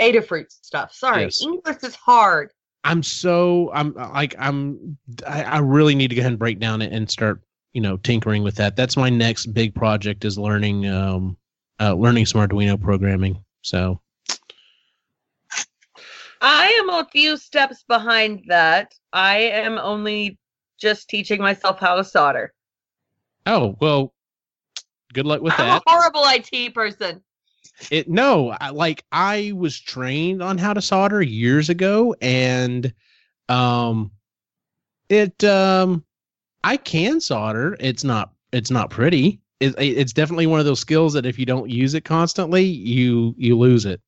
[0.00, 0.92] Adafruit stuff.
[0.94, 1.42] Sorry, Yes.
[1.42, 2.52] English is hard.
[2.84, 6.80] I'm so I'm like I'm I, I really need to go ahead and break down
[6.82, 7.42] it and start
[7.74, 8.74] you know tinkering with that.
[8.74, 11.36] That's my next big project is learning um
[11.78, 13.42] uh, learning some Arduino programming.
[13.62, 14.00] So
[16.40, 18.94] I am a few steps behind that.
[19.12, 20.38] I am only
[20.80, 22.52] just teaching myself how to solder.
[23.46, 24.14] oh well,
[25.12, 25.82] good luck with I'm that.
[25.86, 27.22] a horrible IT person.
[27.90, 32.92] It no, I, like I was trained on how to solder years ago, and
[33.48, 34.10] um,
[35.08, 36.04] it um,
[36.62, 37.76] I can solder.
[37.80, 39.40] It's not it's not pretty.
[39.60, 42.64] It, it- it's definitely one of those skills that if you don't use it constantly,
[42.64, 44.00] you you lose it.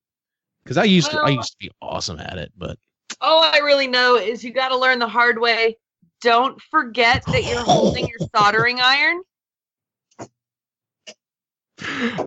[0.64, 2.78] Because I used to I used to be awesome at it, but
[3.20, 5.76] All I really know is you got to learn the hard way.
[6.20, 9.22] Don't forget that you're holding your soldering iron.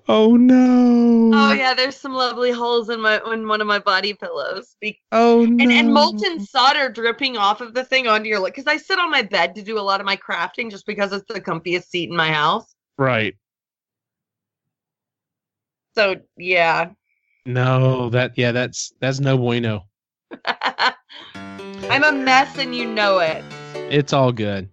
[0.08, 1.32] Oh no!
[1.34, 4.76] Oh yeah, there's some lovely holes in my in one of my body pillows.
[4.80, 5.63] Be- Oh no!
[5.63, 8.54] and and molten solder dripping off of the thing onto your leg.
[8.54, 11.12] Because I sit on my bed to do a lot of my crafting, just because
[11.13, 12.76] it's the comfiest seat in my house.
[12.98, 13.35] right.
[15.96, 16.90] So yeah,
[17.46, 19.85] No, that yeah, that's that's no bueno.
[20.46, 23.43] I'm a mess, and you know it.
[23.91, 24.70] It's all good.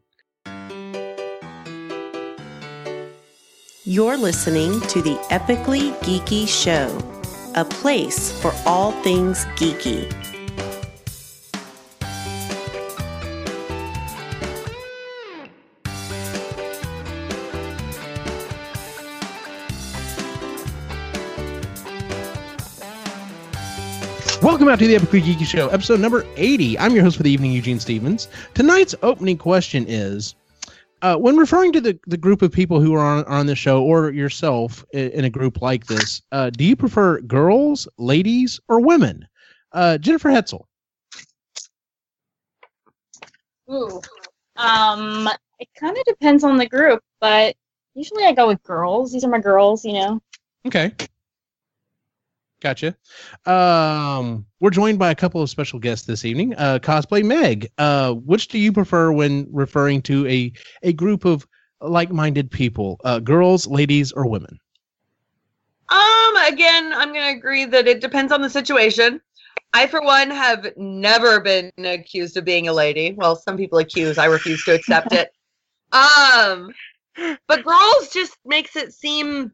[3.84, 6.86] You're listening to the Epically Geeky Show,
[7.56, 10.08] a place for all things geeky.
[24.40, 26.78] Welcome out to the Epically Geeky Show, episode number 80.
[26.78, 28.28] I'm your host for the evening, Eugene Stevens.
[28.54, 30.36] Tonight's opening question is
[31.02, 33.82] uh, when referring to the, the group of people who are on, on the show
[33.82, 38.80] or yourself in, in a group like this, uh, do you prefer girls, ladies, or
[38.80, 39.26] women?
[39.72, 40.64] Uh, Jennifer Hetzel.
[43.70, 44.00] Ooh.
[44.56, 47.56] Um, it kind of depends on the group, but
[47.94, 49.12] usually I go with girls.
[49.12, 50.20] These are my girls, you know.
[50.66, 50.92] Okay.
[52.62, 52.96] Gotcha.
[53.44, 56.54] Um, we're joined by a couple of special guests this evening.
[56.54, 57.68] Uh, Cosplay Meg.
[57.76, 60.52] Uh, which do you prefer when referring to a
[60.84, 61.46] a group of
[61.80, 63.00] like-minded people?
[63.04, 64.60] Uh, girls, ladies, or women?
[65.88, 69.20] Um, again, I'm gonna agree that it depends on the situation.
[69.74, 73.14] I, for one, have never been accused of being a lady.
[73.16, 74.18] Well, some people accuse.
[74.18, 75.30] I refuse to accept it.
[75.94, 76.72] Um,
[77.46, 79.52] but girls just makes it seem,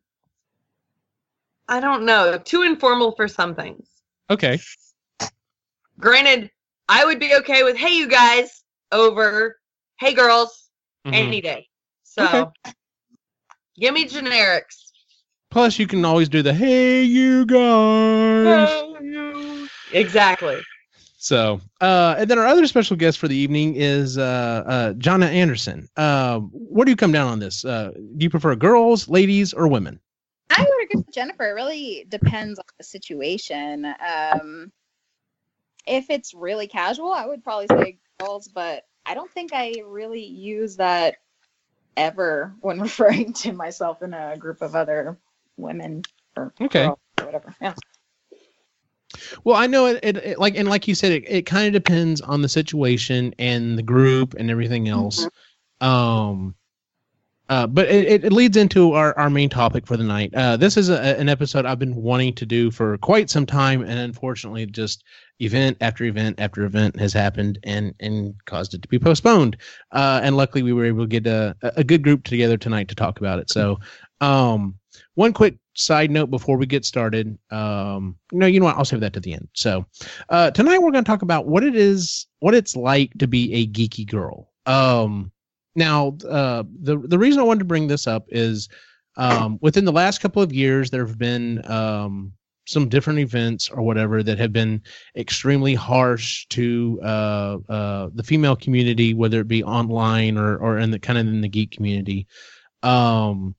[1.68, 3.88] I don't know, too informal for some things.
[4.30, 4.58] Okay.
[5.98, 6.50] Granted,
[6.88, 8.62] I would be okay with "Hey, you guys,"
[8.92, 9.58] over
[10.00, 10.70] "Hey, girls,"
[11.06, 11.14] Mhm.
[11.14, 11.68] any day.
[12.04, 12.72] So, Okay.
[13.78, 14.92] give me generics.
[15.50, 18.70] Plus, you can always do the "Hey, you guys."
[19.92, 20.62] Exactly.
[21.20, 25.26] So, uh, and then our other special guest for the evening is uh, uh, Jonna
[25.26, 25.88] Anderson.
[25.96, 27.64] Uh, where do you come down on this?
[27.64, 30.00] Uh, do you prefer girls, ladies, or women?
[30.50, 31.44] I would agree with Jennifer.
[31.44, 33.84] It really depends on the situation.
[33.84, 34.72] Um,
[35.86, 40.24] if it's really casual, I would probably say girls, but I don't think I really
[40.24, 41.16] use that
[41.96, 45.18] ever when referring to myself in a group of other
[45.56, 46.02] women
[46.36, 46.84] or Okay.
[46.84, 47.54] girls or whatever.
[47.60, 47.74] Yeah.
[49.44, 51.72] Well, I know it, it, it like and like you said, it, it kind of
[51.72, 55.26] depends on the situation and the group and everything else.
[55.80, 56.54] Um,
[57.48, 60.32] uh, but it, it leads into our, our main topic for the night.
[60.34, 63.82] Uh, this is a, an episode I've been wanting to do for quite some time,
[63.82, 65.04] and unfortunately, just
[65.40, 69.56] event after event after event has happened and and caused it to be postponed.
[69.92, 72.94] Uh, and luckily, we were able to get a, a good group together tonight to
[72.94, 73.50] talk about it.
[73.50, 73.78] So,
[74.20, 74.74] um,
[75.14, 77.38] one quick side note before we get started.
[77.50, 78.76] Um, no, you know what?
[78.76, 79.48] I'll save that to the end.
[79.54, 79.86] So,
[80.28, 83.54] uh, tonight we're going to talk about what it is, what it's like to be
[83.54, 84.50] a geeky girl.
[84.66, 85.32] Um,
[85.74, 88.68] now, uh, the the reason I wanted to bring this up is,
[89.16, 92.32] um, within the last couple of years, there have been um,
[92.66, 94.82] some different events or whatever that have been
[95.16, 100.90] extremely harsh to uh, uh, the female community, whether it be online or or in
[100.90, 102.26] the kind of in the geek community.
[102.82, 103.54] Um,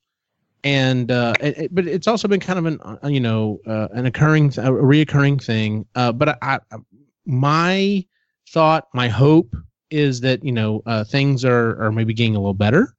[0.63, 4.05] and uh, it, but it's also been kind of an uh, you know uh, an
[4.05, 5.85] occurring a reoccurring thing.
[5.95, 6.77] Uh, but I, I
[7.25, 8.05] my
[8.49, 9.55] thought, my hope
[9.91, 12.93] is that you know uh, things are are maybe getting a little better.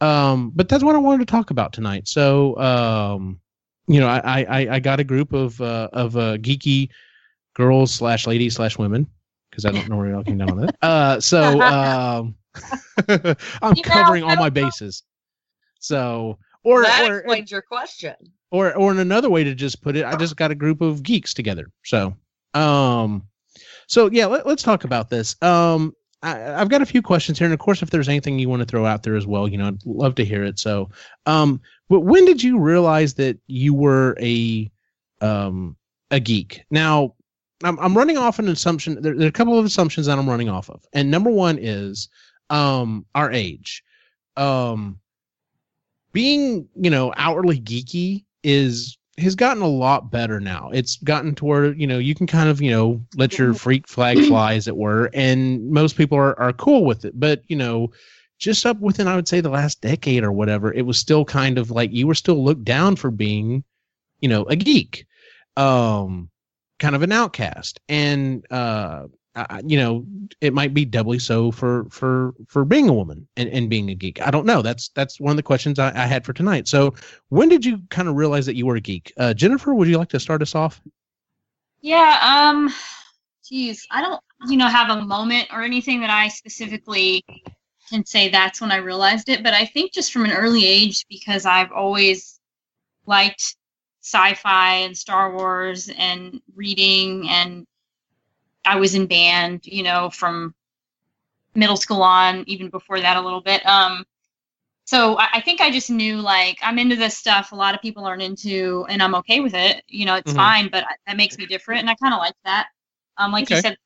[0.00, 2.08] Um, but that's what I wanted to talk about tonight.
[2.08, 3.40] So um,
[3.86, 6.90] you know, I I, I got a group of uh, of uh, geeky
[7.54, 9.06] girls slash ladies slash women
[9.50, 10.76] because I don't know where y'all came down on that.
[10.80, 12.34] Uh, so um,
[13.08, 15.02] I'm You know, covering all my bases.
[15.80, 18.14] So or that or explains your question.
[18.50, 21.02] or or in another way to just put it, I just got a group of
[21.02, 21.70] geeks together.
[21.84, 22.14] So,
[22.54, 23.26] um,
[23.86, 25.40] so yeah, let, us talk about this.
[25.42, 28.48] Um, I, have got a few questions here, and of course, if there's anything you
[28.48, 30.58] want to throw out there as well, you know, I'd love to hear it.
[30.58, 30.90] So,
[31.26, 34.70] um, but when did you realize that you were a
[35.20, 35.76] um
[36.10, 36.62] a geek?
[36.70, 37.14] Now,
[37.64, 39.00] I'm I'm running off an assumption.
[39.00, 41.58] There, there are a couple of assumptions that I'm running off of, and number one
[41.58, 42.08] is
[42.50, 43.82] um our age.
[44.36, 45.00] Um,
[46.12, 50.70] being you know outwardly geeky is has gotten a lot better now.
[50.72, 53.88] It's gotten to where you know you can kind of you know let your freak
[53.88, 57.18] flag fly, as it were, and most people are are cool with it.
[57.18, 57.90] But you know,
[58.38, 61.58] just up within I would say the last decade or whatever, it was still kind
[61.58, 63.64] of like you were still looked down for being,
[64.20, 65.06] you know, a geek,
[65.56, 66.30] um,
[66.78, 69.06] kind of an outcast, and uh,
[69.36, 70.04] uh, you know,
[70.40, 73.94] it might be doubly so for for for being a woman and, and being a
[73.94, 74.20] geek.
[74.20, 74.60] I don't know.
[74.60, 76.66] That's that's one of the questions I, I had for tonight.
[76.66, 76.94] So,
[77.28, 79.12] when did you kind of realize that you were a geek?
[79.16, 80.80] Uh, Jennifer, would you like to start us off?
[81.80, 82.18] Yeah.
[82.22, 82.72] Um.
[83.48, 87.24] Geez, I don't, you know, have a moment or anything that I specifically
[87.90, 89.42] can say that's when I realized it.
[89.42, 92.38] But I think just from an early age, because I've always
[93.06, 93.56] liked
[94.02, 97.66] sci-fi and Star Wars and reading and
[98.64, 100.54] I was in band, you know, from
[101.54, 103.64] middle school on, even before that a little bit.
[103.66, 104.04] Um,
[104.84, 107.52] so I, I, think I just knew like I'm into this stuff.
[107.52, 109.82] A lot of people aren't into, and I'm okay with it.
[109.88, 110.38] You know, it's mm-hmm.
[110.38, 112.68] fine, but that makes me different, and I kind of like that.
[113.16, 113.56] Um, like okay.
[113.56, 113.76] you said,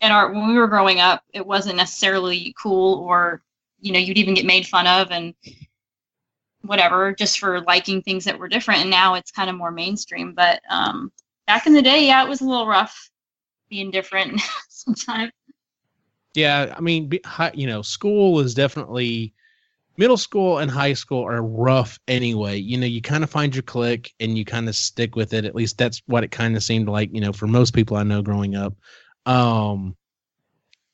[0.00, 3.42] in our when we were growing up, it wasn't necessarily cool, or
[3.80, 5.34] you know, you'd even get made fun of and
[6.62, 8.80] whatever just for liking things that were different.
[8.80, 10.34] And now it's kind of more mainstream.
[10.34, 11.12] But um,
[11.46, 13.10] back in the day, yeah, it was a little rough
[13.68, 15.32] being different sometimes.
[16.34, 17.10] Yeah, I mean,
[17.54, 19.34] you know, school is definitely
[19.96, 22.56] middle school and high school are rough anyway.
[22.56, 25.44] You know, you kind of find your clique and you kind of stick with it.
[25.44, 28.04] At least that's what it kind of seemed like, you know, for most people I
[28.04, 28.74] know growing up.
[29.26, 29.96] Um,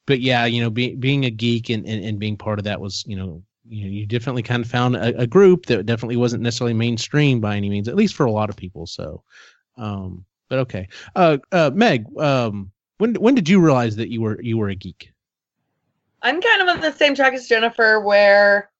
[0.06, 2.80] but yeah, you know, being being a geek and, and, and being part of that
[2.80, 6.16] was, you know, you know, you definitely kind of found a, a group that definitely
[6.16, 8.86] wasn't necessarily mainstream by any means, at least for a lot of people.
[8.86, 9.22] So,
[9.76, 10.24] um,
[10.54, 10.88] but okay.
[11.16, 14.74] Uh, uh, Meg, um, when when did you realize that you were you were a
[14.74, 15.10] geek?
[16.22, 18.70] I'm kind of on the same track as Jennifer, where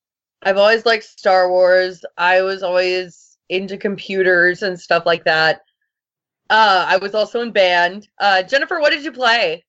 [0.42, 2.04] I've always liked Star Wars.
[2.16, 5.62] I was always into computers and stuff like that.
[6.48, 8.08] Uh, I was also in band.
[8.20, 9.64] Uh, Jennifer, what did you play?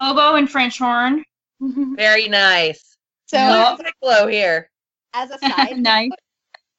[0.00, 1.24] Oboe and French horn.
[1.60, 2.96] Very nice.
[3.26, 4.70] So no piccolo here.
[5.14, 6.10] As a side nice.
[6.10, 6.18] note,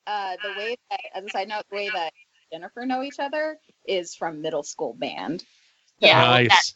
[0.07, 2.11] uh, the way that, as a side note, the way that
[2.53, 3.57] Jennifer know each other
[3.87, 5.41] is from middle school band.
[5.41, 5.45] So
[6.07, 6.21] yeah.
[6.21, 6.75] Nice.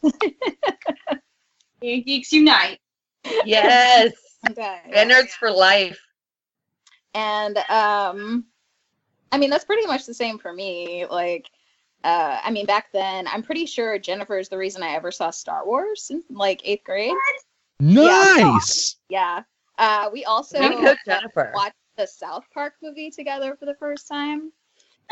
[1.82, 2.80] Geeks unite.
[3.46, 4.12] Yes.
[4.50, 4.80] okay.
[4.92, 6.00] Nerds for life.
[7.14, 8.46] And um
[9.32, 11.06] I mean that's pretty much the same for me.
[11.06, 11.46] Like
[12.04, 15.30] uh I mean back then I'm pretty sure Jennifer is the reason I ever saw
[15.30, 17.14] Star Wars in like eighth grade.
[17.80, 18.96] Nice.
[19.10, 19.44] Yeah.
[19.78, 20.06] yeah.
[20.06, 20.58] Uh we also
[21.06, 21.52] Jennifer.
[21.54, 24.52] watched the South Park movie together for the first time.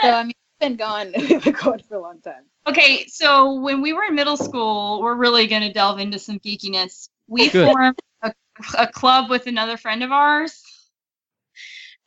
[0.01, 0.33] So I mean
[0.65, 2.43] been going, we've been going for a long time.
[2.67, 6.39] Okay, so when we were in middle school, we're really going to delve into some
[6.39, 7.09] geekiness.
[7.27, 7.71] We Good.
[7.71, 8.33] formed a,
[8.77, 10.63] a, club with another friend of ours.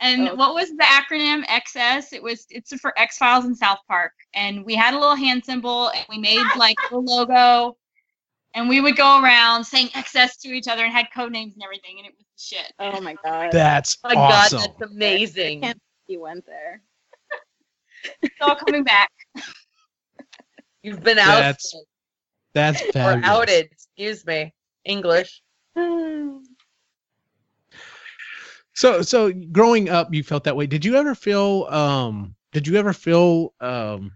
[0.00, 0.34] And oh.
[0.34, 2.12] what was the acronym XS?
[2.12, 4.12] It was it's for X Files and South Park.
[4.34, 7.76] And we had a little hand symbol and we made like the logo.
[8.55, 11.62] And we would go around saying XS to each other and had code names and
[11.62, 12.72] everything, and it was shit.
[12.79, 13.50] Oh my god.
[13.53, 14.58] That's oh my awesome.
[14.58, 15.65] god, that's amazing.
[16.06, 16.81] You went there.
[18.22, 19.10] It's all coming back.
[20.82, 21.41] You've been out.
[21.41, 21.77] That's
[22.55, 23.29] that's fabulous.
[23.29, 23.69] Or outed.
[23.72, 24.55] Excuse me.
[24.84, 25.43] English.
[28.74, 30.67] so so growing up, you felt that way.
[30.67, 31.67] Did you ever feel?
[31.70, 33.55] um Did you ever feel?
[33.60, 34.12] um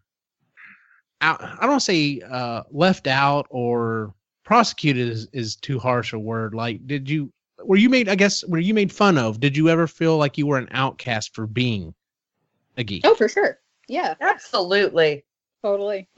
[1.23, 6.55] out, I don't say uh, left out or prosecuted is, is too harsh a word.
[6.55, 7.33] Like, did you
[7.65, 8.09] were you made?
[8.09, 9.41] I guess were you made fun of?
[9.41, 11.95] Did you ever feel like you were an outcast for being
[12.77, 13.07] a geek?
[13.07, 13.59] Oh, for sure.
[13.89, 14.15] Yeah.
[14.21, 15.25] Absolutely.
[15.63, 16.09] Totally.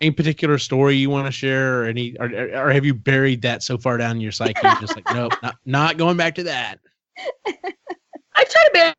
[0.00, 3.62] Any particular story you want to share, or any, or, or have you buried that
[3.62, 4.58] so far down in your psyche?
[4.62, 6.80] You're just like, nope, not, not going back to that.
[7.46, 8.94] I try to bury.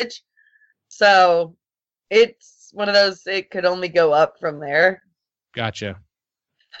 [0.00, 0.14] It.
[0.88, 1.54] So,
[2.10, 3.24] it's one of those.
[3.28, 5.02] It could only go up from there.
[5.54, 6.00] Gotcha.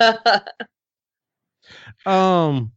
[2.06, 2.72] um,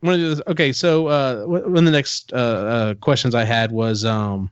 [0.00, 0.42] one of those.
[0.46, 4.50] Okay, so uh, one of the next uh, uh, questions I had was um,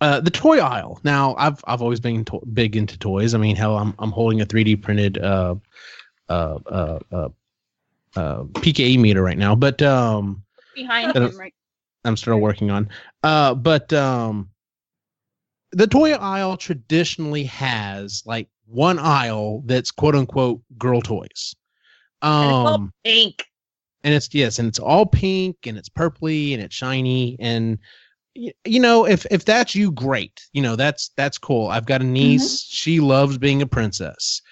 [0.00, 1.00] uh, the toy aisle.
[1.04, 3.34] Now, I've I've always been to- big into toys.
[3.34, 5.56] I mean, hell, I'm I'm holding a 3D printed uh,
[6.28, 7.28] uh, uh, uh,
[8.16, 10.42] uh, PKE meter right now, but um,
[10.74, 11.54] behind him, right?
[12.04, 12.88] I'm still working on.
[13.22, 14.50] Uh, but um,
[15.72, 21.54] the toy aisle traditionally has like one aisle that's quote unquote girl toys.
[22.22, 23.44] And it's all Um, pink.
[24.04, 27.78] And it's yes, and it's all pink and it's purpley and it's shiny and
[28.34, 30.46] you know if if that's you, great.
[30.52, 31.68] You know that's that's cool.
[31.68, 32.62] I've got a niece.
[32.68, 34.42] She loves being a princess.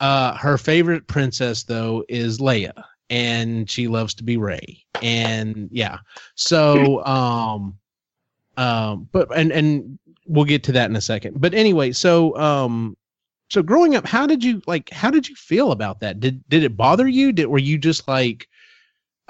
[0.00, 2.72] Uh, her favorite princess though is Leia,
[3.10, 4.84] and she loves to be Rey.
[5.02, 5.98] And yeah,
[6.34, 7.76] so um,
[8.56, 11.40] um, but and and we'll get to that in a second.
[11.40, 12.96] But anyway, so um,
[13.50, 14.90] so growing up, how did you like?
[14.90, 16.20] How did you feel about that?
[16.20, 17.32] Did did it bother you?
[17.32, 18.48] Did were you just like,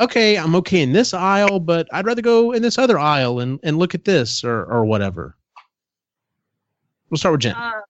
[0.01, 3.59] okay, I'm okay in this aisle, but I'd rather go in this other aisle and
[3.63, 5.37] and look at this or or whatever.
[7.11, 7.55] We'll start with Jen.
[7.55, 7.81] Uh,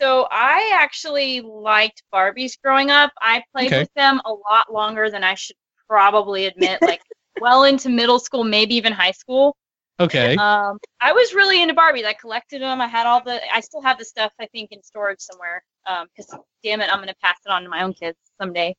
[0.00, 3.12] so I actually liked Barbies growing up.
[3.20, 3.80] I played Okay.
[3.80, 5.56] with them a lot longer than I should
[5.88, 7.00] probably admit, like
[7.40, 9.56] well into middle school, maybe even high school.
[9.98, 10.36] Okay.
[10.36, 12.04] Um, I was really into Barbies.
[12.04, 12.80] I collected them.
[12.82, 13.40] I had all the.
[13.54, 14.32] I still have the stuff.
[14.38, 15.62] I think in storage somewhere.
[15.86, 18.74] Um, because damn it, I'm gonna pass it on to my own kids someday.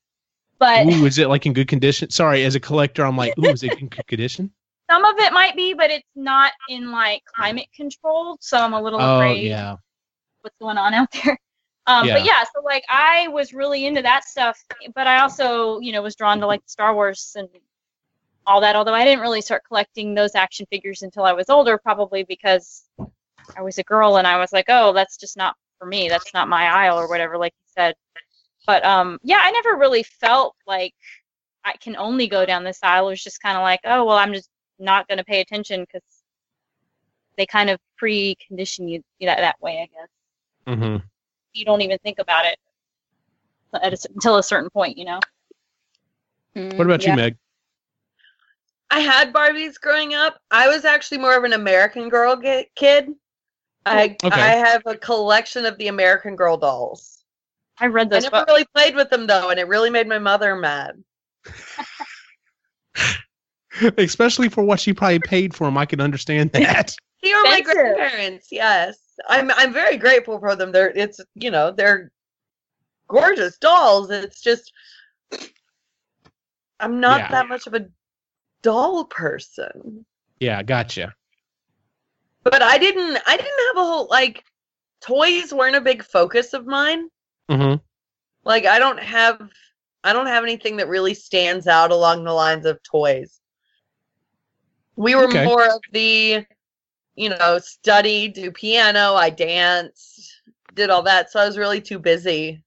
[0.60, 2.10] But Ooh, is it like in good condition?
[2.10, 4.52] Sorry, as a collector, I'm like, ooh, is it in good condition?
[4.90, 8.40] some of it might be, but it's not in like climate controlled.
[8.42, 9.46] So I'm a little Oh afraid.
[9.48, 9.76] yeah.
[10.42, 11.38] what's going on out there.
[11.86, 12.16] Um, Yeah.
[12.16, 14.64] But yeah, so like I was really into that stuff,
[14.96, 17.48] but I also, you know, was drawn to like Star Wars and
[18.46, 18.76] all that.
[18.76, 22.84] Although I didn't really start collecting those action figures until I was older, probably because
[23.58, 26.10] I was a girl and I was like, oh, that's just not for me.
[26.10, 27.96] That's not my aisle or whatever, like you said.
[28.68, 30.94] But um, yeah, I never really felt like
[31.66, 33.08] I can only go down this aisle.
[33.08, 35.82] It was just kind of like, oh, well, I'm just not going to pay attention
[35.82, 36.04] because
[37.38, 40.10] they kind of precondition you that that way, I guess
[40.68, 40.98] hmm
[41.54, 42.60] you don't even think about it
[43.82, 45.20] at a, until a certain point, you know.
[46.54, 47.12] What about yeah.
[47.12, 47.38] you, Meg?
[48.90, 50.40] I had Barbies growing up.
[50.52, 53.14] I was actually more of an American Girl ge- kid.
[53.86, 54.42] I Okay.
[54.42, 57.17] I have a collection of the American Girl dolls.
[57.80, 58.46] I read I never books.
[58.52, 61.04] really played with them though, and it really made my mother mad.
[63.98, 66.96] Especially for what she probably paid for them, I can understand that.
[67.22, 68.48] They are my grandparents.
[68.52, 69.52] Yes, I'm.
[69.52, 70.72] I'm very grateful for them.
[70.72, 70.90] They're.
[70.96, 71.20] It's.
[71.36, 71.72] You know.
[71.72, 72.12] They're
[73.08, 74.10] gorgeous dolls.
[74.10, 74.72] It's just.
[76.80, 77.32] I'm not Yeah.
[77.32, 77.88] that much of a
[78.64, 80.06] doll person.
[80.40, 81.14] yeah, gotcha.
[82.44, 83.18] But I didn't.
[83.28, 84.44] I didn't have a whole like.
[85.02, 87.10] Toys weren't a big focus of mine.
[87.50, 87.76] Hmm
[88.44, 89.42] Like I don't have.
[90.04, 93.42] I don't have anything that really stands out along the lines of toys.
[94.96, 95.44] We were Okay.
[95.46, 96.46] more of the,
[97.16, 100.42] you know, study, do piano, I danced,
[100.76, 101.32] did all that.
[101.32, 102.64] So I was really too busy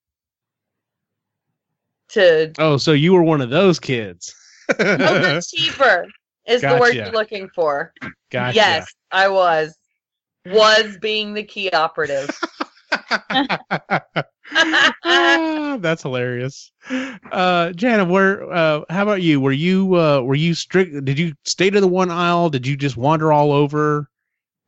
[2.10, 4.34] to Oh, so you were one of those kids.
[4.70, 6.06] overachiever
[6.46, 7.92] is the word you're looking for.
[8.30, 8.56] gotcha.
[8.56, 9.76] Yes, I was.
[10.46, 12.30] Was being the key operative.
[15.04, 16.72] Ah, that's hilarious.
[17.30, 18.50] Uh, Jana, where?
[18.52, 19.40] Uh, how about you?
[19.40, 21.04] Were you uh, were you strict?
[21.04, 22.50] Did you stay to the one aisle?
[22.50, 24.08] Did you just wander all over?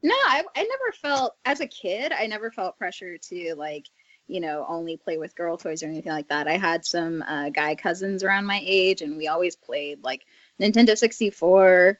[0.03, 2.13] No, I, I never felt as a kid.
[2.13, 3.87] I never felt pressure to like,
[4.27, 6.49] you know, only play with girl toys or anything like that.
[6.49, 10.25] I had some uh, guy cousins around my age, and we always played like
[10.61, 11.99] Nintendo 64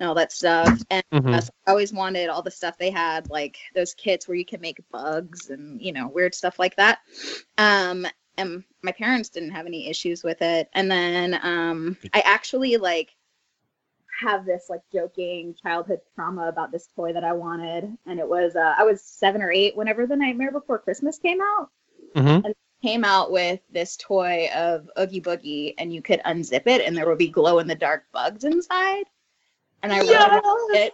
[0.00, 0.82] and all that stuff.
[0.90, 1.34] And Mhm.
[1.34, 4.44] uh, so I always wanted all the stuff they had, like those kits where you
[4.44, 7.00] can make bugs and you know weird stuff like that.
[7.58, 8.06] Um,
[8.38, 10.68] and my parents didn't have any issues with it.
[10.74, 13.14] And then um, I actually like
[14.20, 18.56] have this like joking childhood trauma about this toy that I wanted, and it was
[18.56, 21.70] uh, I was seven or eight whenever the Nightmare Before Christmas came out.
[22.14, 22.54] Mhm.
[22.82, 27.06] Came out with this toy of Oogie Boogie, and you could unzip it, and there
[27.06, 29.04] would be glow in the dark bugs inside.
[29.82, 30.92] And I really wanted it.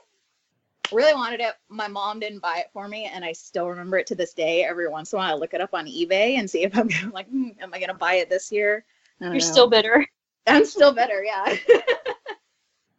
[0.90, 1.54] Really wanted it.
[1.68, 4.64] My mom didn't buy it for me, and I still remember it to this day.
[4.64, 6.88] Every once in a while, I look it up on eBay and see if I'm
[6.88, 8.84] gonna, like, hmm, am I gonna buy it this year?
[9.20, 9.38] You're know.
[9.38, 10.06] still bitter.
[10.46, 11.22] I'm still bitter.
[11.22, 11.56] yeah.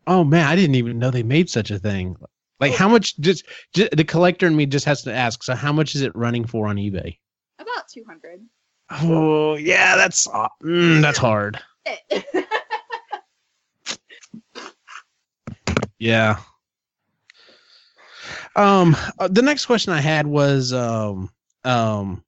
[0.10, 2.16] Oh man, I didn't even know they made such a thing.
[2.60, 3.16] Like, how much?
[3.20, 5.44] Just, just the collector in me just has to ask.
[5.44, 7.20] So, how much is it running for on eBay?
[7.60, 8.42] About 200.
[8.90, 11.60] Oh yeah, that's uh, mm, that's hard.
[16.00, 16.38] Yeah.
[18.56, 21.30] Um, uh, the next question I had was, um,
[21.64, 22.24] um,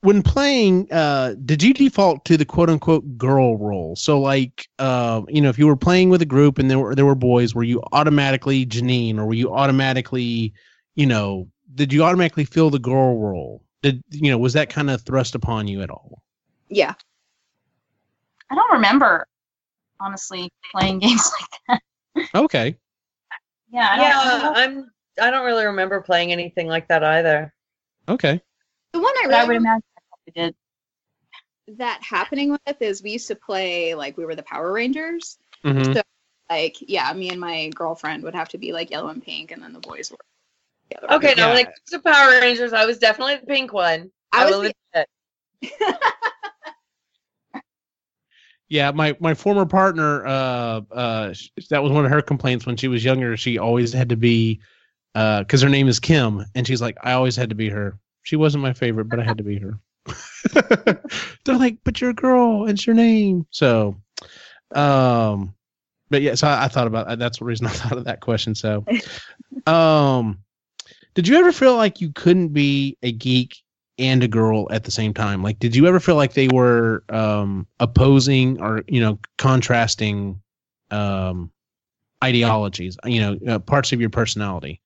[0.00, 3.94] when playing, uh, did you default to the quote unquote girl role?
[3.94, 6.94] So, like, uh, you know, if you were playing with a group and there were
[6.94, 10.52] there were boys, were you automatically Janine, or were you automatically,
[10.96, 13.62] you know, did you automatically fill the girl role?
[13.82, 14.38] Did you know?
[14.38, 16.20] Was that kind of thrust upon you at all?
[16.68, 16.94] yeah.
[18.50, 19.26] I don't remember,
[20.00, 21.82] honestly, playing games like that.
[22.34, 22.76] Okay.
[23.70, 24.90] Yeah, I Yeah, I'm.
[25.20, 27.52] I don't really remember playing anything like that either.
[28.08, 28.40] Okay.
[28.92, 29.82] The one I but I would imagine
[30.28, 30.54] I did.
[31.78, 35.38] that happening with is we used to play like we were the Power Rangers.
[35.62, 35.92] hmm
[36.50, 39.62] Like, yeah, me and my girlfriend would have to be like yellow and pink, and
[39.62, 40.18] then the boys were.
[40.90, 41.34] the other Okay, way.
[41.36, 41.54] now Yeah.
[41.54, 44.10] when it comes to Power Rangers, I was definitely the pink one.
[44.32, 45.08] I I, was will the- admit.
[48.72, 51.34] Yeah, my my former partner, uh, uh,
[51.68, 53.36] that was one of her complaints when she was younger.
[53.36, 54.60] She always had to be,
[55.14, 57.98] uh, because her name is Kim, and she's like, I always had to be her.
[58.22, 59.78] She wasn't my favorite, but I had to be her.
[61.44, 63.46] They're like, but you're a girl, and it's your name.
[63.50, 64.00] So,
[64.74, 65.54] um,
[66.08, 67.18] but yeah, so I, I thought about that.
[67.18, 68.54] that's the reason I thought of that question.
[68.54, 68.86] So,
[69.66, 70.38] um,
[71.12, 73.61] did you ever feel like you couldn't be a geek
[73.98, 75.42] and a girl at the same time?
[75.42, 80.40] Like, did you ever feel like they were um, opposing or you know contrasting
[80.90, 81.50] um,
[82.22, 82.96] ideologies?
[83.04, 84.80] You know, uh, parts of your personality.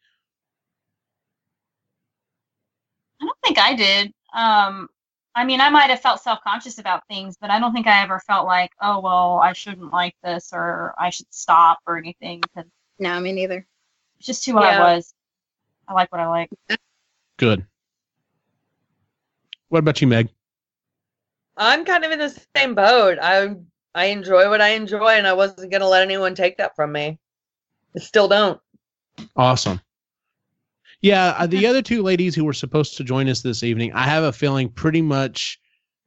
[3.20, 4.12] I don't think I did.
[4.34, 4.88] Um,
[5.34, 8.02] I mean, I might have felt self conscious about things, but I don't think I
[8.02, 12.40] ever felt like, oh, well, I shouldn't like this or I should stop or anything
[12.40, 12.64] because
[12.98, 13.66] No, me neither.
[14.18, 15.12] it's just who I was.
[15.86, 16.50] I like what I like.
[17.36, 17.66] Good.
[19.68, 20.28] What about you, Meg?
[21.56, 23.18] I'm kind of in the same boat.
[23.20, 23.54] I
[23.94, 27.18] I enjoy what I enjoy, and I wasn't gonna let anyone take that from me.
[27.96, 28.60] I still don't.
[29.34, 29.80] Awesome.
[31.00, 34.04] Yeah, uh, the other two ladies who were supposed to join us this evening, I
[34.04, 35.60] have a feeling pretty much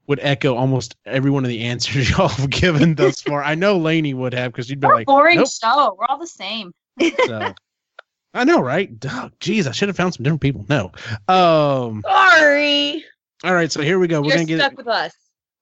[0.08, 3.44] would echo almost every one of the answers y'all have given thus far.
[3.44, 5.50] I know Lainey would have because she'd be like, boring nope.
[5.50, 5.96] show.
[5.98, 6.74] We're all the same.
[7.26, 7.54] So.
[8.34, 9.00] I know, right?
[9.00, 10.66] Duh, Jeez, I should have found some different people.
[10.70, 10.92] No.
[11.28, 12.04] Um.
[12.06, 13.04] Sorry,
[13.44, 14.22] All right, so here we go.
[14.22, 14.60] We're you're gonna get.
[14.60, 15.14] stuck with us.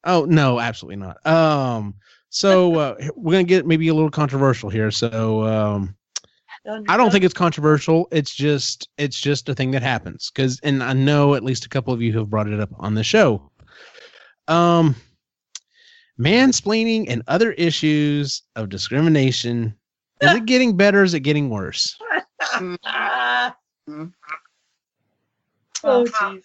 [0.04, 1.26] Oh no, absolutely not.
[1.26, 1.96] Um.
[2.30, 4.92] So uh, we're gonna get maybe a little controversial here.
[4.92, 5.96] So um,
[6.88, 8.08] I don't think it's controversial.
[8.12, 11.70] It's just it's just a thing that happens because, and I know at least a
[11.70, 13.52] couple of you have brought it up on the show.
[14.48, 14.96] Um,
[16.20, 19.76] mansplaining and other issues of discrimination.
[20.22, 21.04] Is it getting better?
[21.04, 21.96] Is it getting worse?
[22.86, 23.56] Ah.
[23.90, 24.12] Mm.
[25.86, 26.44] Oh, jeez.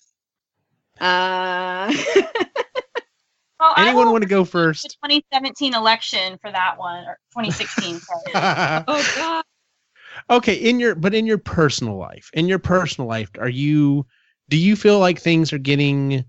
[1.00, 1.92] Uh,
[3.62, 4.98] Well, Anyone want to go the first?
[5.04, 8.00] 2017 election for that one, or 2016.
[8.34, 9.44] oh God.
[10.30, 14.04] okay, in your but in your personal life, in your personal life, are you
[14.48, 16.24] do you feel like things are getting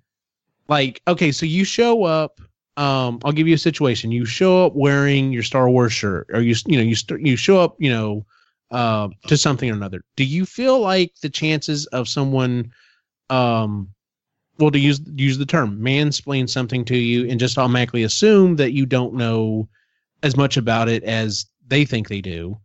[0.67, 2.39] like okay, so you show up
[2.77, 4.11] um I'll give you a situation.
[4.11, 7.35] You show up wearing your Star Wars shirt or you you know you st- you
[7.35, 8.27] show up, you know,
[8.69, 10.03] uh to something or another.
[10.17, 12.71] Do you feel like the chances of someone
[13.31, 13.89] um
[14.59, 18.73] well to use use the term mansplain something to you and just automatically assume that
[18.73, 19.67] you don't know
[20.23, 22.57] as much about it as they think they do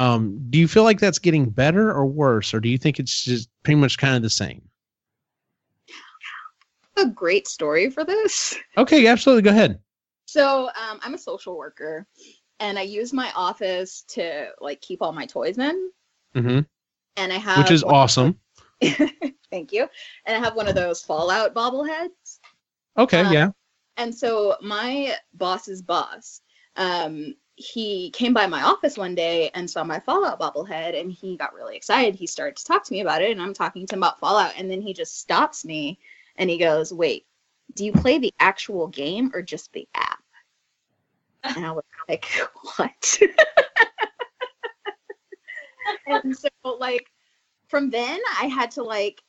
[0.00, 3.22] um, do you feel like that's getting better or worse, or do you think it's
[3.22, 4.62] just pretty much kind of the same?
[6.96, 8.56] A great story for this.
[8.78, 9.42] Okay, absolutely.
[9.42, 9.78] Go ahead.
[10.24, 12.06] So um, I'm a social worker,
[12.60, 15.90] and I use my office to like keep all my toys in.
[16.34, 16.60] hmm
[17.18, 18.38] And I have Which is awesome.
[19.50, 19.88] Thank you.
[20.26, 22.38] And I have one of those Fallout bobbleheads.
[22.96, 23.50] Okay, Uh, yeah.
[23.96, 26.40] And so my boss's boss,
[26.76, 31.36] um, he came by my office one day and saw my Fallout bobblehead, and he
[31.36, 32.14] got really excited.
[32.14, 34.54] He started to talk to me about it, and I'm talking to him about Fallout,
[34.56, 35.98] and then he just stops me
[36.36, 37.26] and he goes, "Wait,
[37.74, 40.22] do you play the actual game or just the app?"
[41.44, 42.24] And I was like,
[42.76, 43.18] "What?"
[46.06, 47.10] and so, like,
[47.68, 49.22] from then, I had to like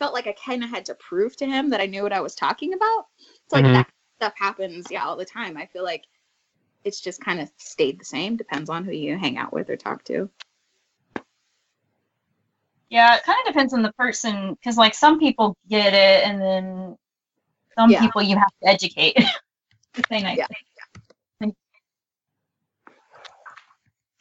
[0.00, 2.20] felt like I kind of had to prove to him that I knew what I
[2.20, 3.04] was talking about.
[3.44, 3.74] It's like Mhm.
[3.74, 5.56] that stuff happens, yeah, all the time.
[5.58, 6.06] I feel like
[6.84, 8.36] it's just kind of stayed the same.
[8.36, 10.30] Depends on who you hang out with or talk to.
[12.88, 16.40] Yeah, it kind of depends on the person because, like, some people get it, and
[16.40, 16.98] then
[17.78, 18.00] some Yeah.
[18.00, 19.14] people you have to educate.
[19.92, 20.46] to say nice Yeah.
[21.40, 21.54] things.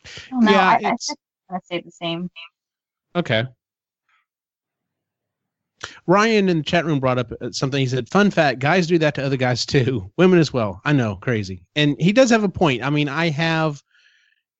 [0.05, 0.43] I don't.
[0.43, 2.29] Yeah, I, I it's- just kind of say the same.
[3.15, 3.43] Okay.
[6.07, 7.79] Ryan in the chat room brought up uh, something.
[7.79, 10.93] He said, "Fun fact: guys do that to other guys too, women as well." I
[10.93, 12.83] know, crazy, and he does have a point.
[12.83, 13.81] I mean, I have,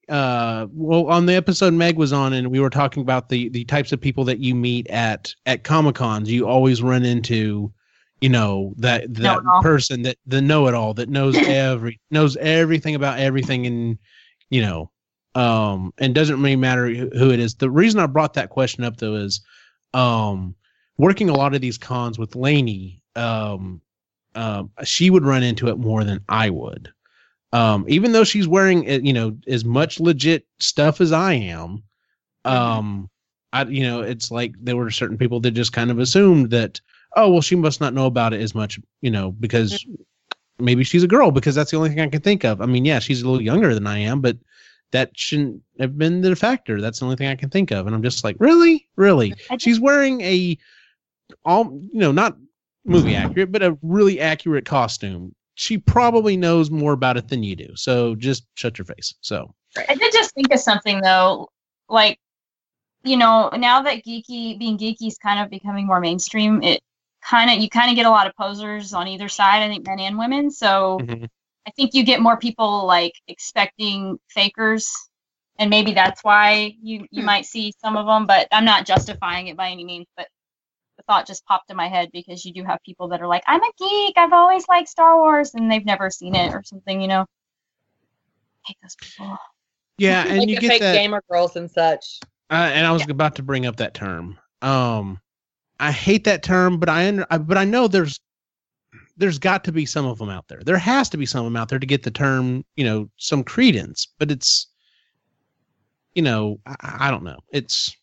[0.08, 3.66] uh, well, on the episode Meg was on, and we were talking about the the
[3.66, 6.32] types of people that you meet at at comic cons.
[6.32, 7.72] You always run into,
[8.22, 9.62] you know, that that Know-it-all.
[9.62, 13.98] person that the know it all that knows every knows everything about everything, and
[14.50, 14.90] you know,
[15.36, 17.56] um, and doesn't really matter who who it is.
[17.56, 19.42] The reason I brought that question up though is,
[19.94, 20.56] um,
[21.00, 23.82] working a lot of these cons with Lainey, um,
[24.36, 26.94] um, she would run into it more than I would.
[27.52, 31.84] Um, even though she's wearing, uh, you know, as much legit stuff as I am,
[32.46, 33.10] Um,
[33.54, 36.80] I you know it's like there were certain people that just kind of assumed that
[37.16, 39.86] oh well she must not know about it as much you know because
[40.60, 42.62] maybe she's a girl because that's the only thing I can think of.
[42.62, 44.38] I mean yeah she's a little younger than I am but
[44.92, 46.82] that shouldn't have been the factor.
[46.82, 47.86] That's the only thing I can think of.
[47.86, 49.34] And I'm just like, really, really?
[49.60, 50.58] She's wearing a
[51.46, 52.38] all you know, not
[52.86, 55.34] movie accurate, but a really accurate costume.
[55.56, 57.76] She probably knows more about it than you do.
[57.76, 59.14] So just shut your face.
[59.22, 59.54] So
[59.88, 61.50] I did just think of something though,
[61.90, 62.20] like
[63.04, 66.82] you know, now that geeky being geeky is kind of becoming more mainstream, it
[67.24, 69.64] kind of you kind of get a lot of posers on either side.
[69.64, 70.52] I think men and women.
[70.52, 71.30] So Mhm.
[71.68, 74.92] I think you get more people like expecting fakers,
[75.60, 77.26] and maybe that's why you you Hmm.
[77.26, 78.26] might see some of them.
[78.26, 80.08] But I'm not justifying it by any means.
[80.18, 80.39] But the
[81.10, 83.64] thought just popped in my head because you do have people that are like, I'm
[83.64, 84.14] a geek.
[84.16, 87.02] I've always liked Star Wars, and they've never seen it or something.
[87.02, 87.26] You know,
[88.66, 89.38] hate those people.
[89.98, 90.94] yeah, and like you the get fake that.
[90.94, 92.20] gamer girls and such.
[92.52, 94.38] Uh, and I was about to bring up that term.
[94.62, 95.20] Um,
[95.80, 98.20] I hate that term, but I, under, I but I know there's
[99.18, 100.62] there's got to be some of them out there.
[100.64, 103.10] There has to be some of them out there to get the term, you know,
[103.18, 104.08] some credence.
[104.18, 104.68] But it's,
[106.14, 107.40] you know, I, I don't know.
[107.52, 107.96] It's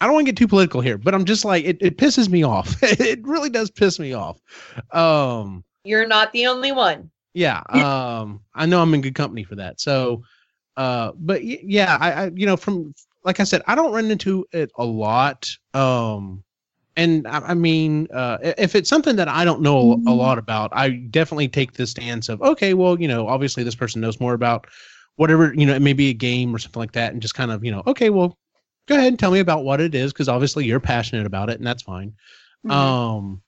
[0.00, 1.78] I don't want to get too political here, but I'm just like it.
[1.80, 2.76] It pisses me off.
[2.82, 4.40] it really does piss me off.
[4.92, 7.10] Um, You're not the only one.
[7.34, 10.22] yeah um i know i'm in good company for that so
[10.76, 14.46] uh but yeah I, I you know from like i said i don't run into
[14.52, 16.42] it a lot um
[16.96, 20.70] and i, I mean uh if it's something that i don't know a lot about
[20.72, 24.34] i definitely take the stance of okay well you know obviously this person knows more
[24.34, 24.66] about
[25.16, 27.50] whatever you know it may be a game or something like that and just kind
[27.52, 28.38] of you know okay well
[28.88, 31.58] go ahead and tell me about what it is because obviously you're passionate about it
[31.58, 32.12] and that's fine.
[32.66, 32.72] Mhm.
[32.72, 33.42] um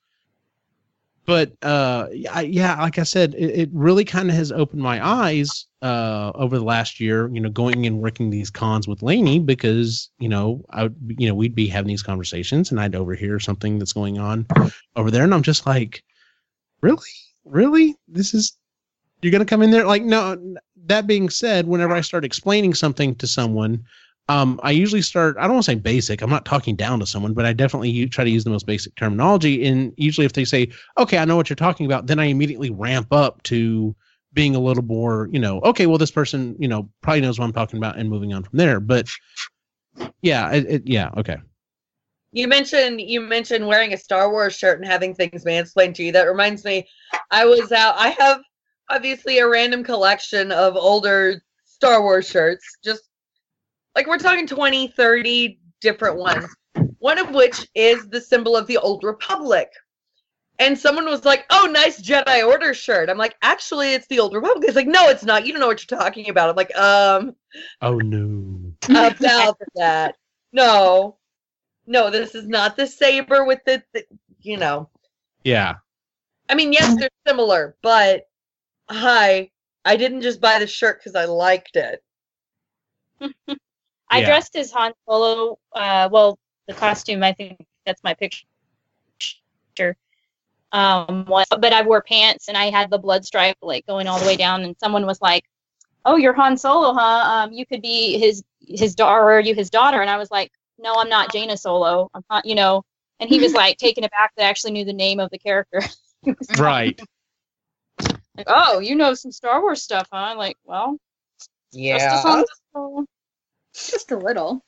[1.25, 5.05] but uh I, yeah like i said it, it really kind of has opened my
[5.05, 9.37] eyes uh over the last year you know going and working these cons with Lainey
[9.37, 13.39] because you know i would you know we'd be having these conversations and i'd overhear
[13.39, 14.47] something that's going on
[14.95, 16.03] over there and i'm just like
[16.81, 17.09] really?
[17.45, 17.95] Really?
[18.07, 18.53] This is
[19.21, 19.85] you're gonna come in there?
[19.85, 23.83] Like no that being said whenever i start explaining something to someone
[24.29, 25.35] um, I usually start.
[25.37, 26.21] I don't want to say basic.
[26.21, 28.95] I'm not talking down to someone, but I definitely try to use the most basic
[28.95, 29.65] terminology.
[29.67, 32.69] And usually, if they say, "Okay, I know what you're talking about," then I immediately
[32.69, 33.95] ramp up to
[34.33, 37.45] being a little more, you know, okay, well, this person, you know, probably knows what
[37.45, 38.79] I'm talking about, and moving on from there.
[38.79, 39.09] But
[40.21, 41.37] yeah, it, it yeah, okay,
[42.31, 46.11] You mentioned you mentioned wearing a Star Wars shirt and having things mansplained to you.
[46.13, 46.87] That reminds me,
[47.31, 47.95] I was out.
[47.97, 48.41] I have
[48.89, 52.65] obviously a random collection of older Star Wars shirts.
[52.83, 53.09] Just
[53.95, 56.45] like we're talking 20, 30 different ones.
[56.99, 59.69] One of which is the symbol of the Old Republic.
[60.59, 64.35] And someone was like, "Oh, nice Jedi Order shirt." I'm like, "Actually, it's the Old
[64.35, 65.45] Republic." It's like, "No, it's not.
[65.45, 67.35] You don't know what you're talking about." I'm like, "Um,
[67.81, 70.17] oh no, about that.
[70.53, 71.17] No,
[71.87, 74.05] no, this is not the saber with the, the
[74.41, 74.87] you know.
[75.43, 75.77] yeah,
[76.47, 78.29] I mean, yes, they're similar, but
[78.87, 79.49] hi,
[79.83, 82.03] I didn't just buy the shirt because I liked it.
[84.11, 84.25] I Yeah.
[84.25, 85.57] dressed as Han Solo.
[85.73, 87.23] Uh, well, the costume.
[87.23, 88.45] I think that's my picture.
[90.73, 94.19] Um, once, but I wore pants and I had the blood stripe like going all
[94.19, 94.63] the way down.
[94.63, 95.45] And someone was like,
[96.05, 96.99] "Oh, you're Han Solo, huh?
[96.99, 99.21] Um, you could be his his daughter.
[99.21, 102.09] Or are you his daughter?" And I was like, "No, I'm not Jaina Solo.
[102.13, 102.45] I'm not.
[102.45, 102.83] You know."
[103.21, 105.81] And he was like taken aback that I actually knew the name of the character.
[106.59, 107.01] Right.
[108.37, 110.99] like, "Oh, you know some Star Wars stuff, huh?" Like, "Well,
[111.97, 113.05] just as Han Solo."
[113.73, 114.63] Just a little.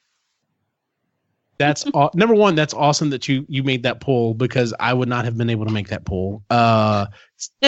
[1.58, 2.56] That's aw- number one.
[2.56, 5.66] That's awesome that you you made that poll because I would not have been able
[5.66, 6.44] to make that poll.
[6.50, 7.06] Uh,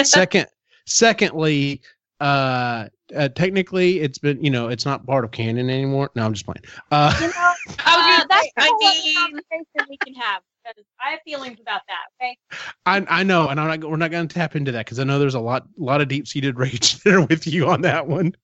[0.04, 0.48] second,
[0.86, 1.82] secondly,
[2.19, 6.10] uh, uh, technically, it's been you know it's not part of canon anymore.
[6.15, 6.63] No, I'm just playing.
[6.91, 7.34] Uh, You know,
[7.86, 11.12] I uh, that's say, a I whole other mean, conversation we can have because I
[11.12, 12.26] have feelings about that.
[12.26, 12.38] Okay.
[12.86, 13.89] I I know, and I'm not.
[13.89, 16.08] We're not going to tap into that because I know there's a lot lot of
[16.08, 18.36] deep seated rage there with you on that one.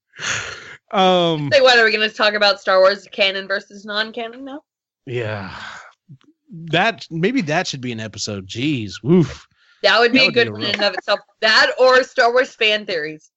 [0.92, 1.50] Um.
[1.52, 2.60] say what are we going to talk about?
[2.60, 4.62] Star Wars canon versus non-canon now?
[5.06, 5.54] Yeah.
[6.50, 8.46] That maybe that should be an episode.
[8.46, 9.46] Jeez, woof.
[9.82, 11.20] That would be That a would be good a one in and of itself.
[11.40, 13.30] That or Star Wars fan theories.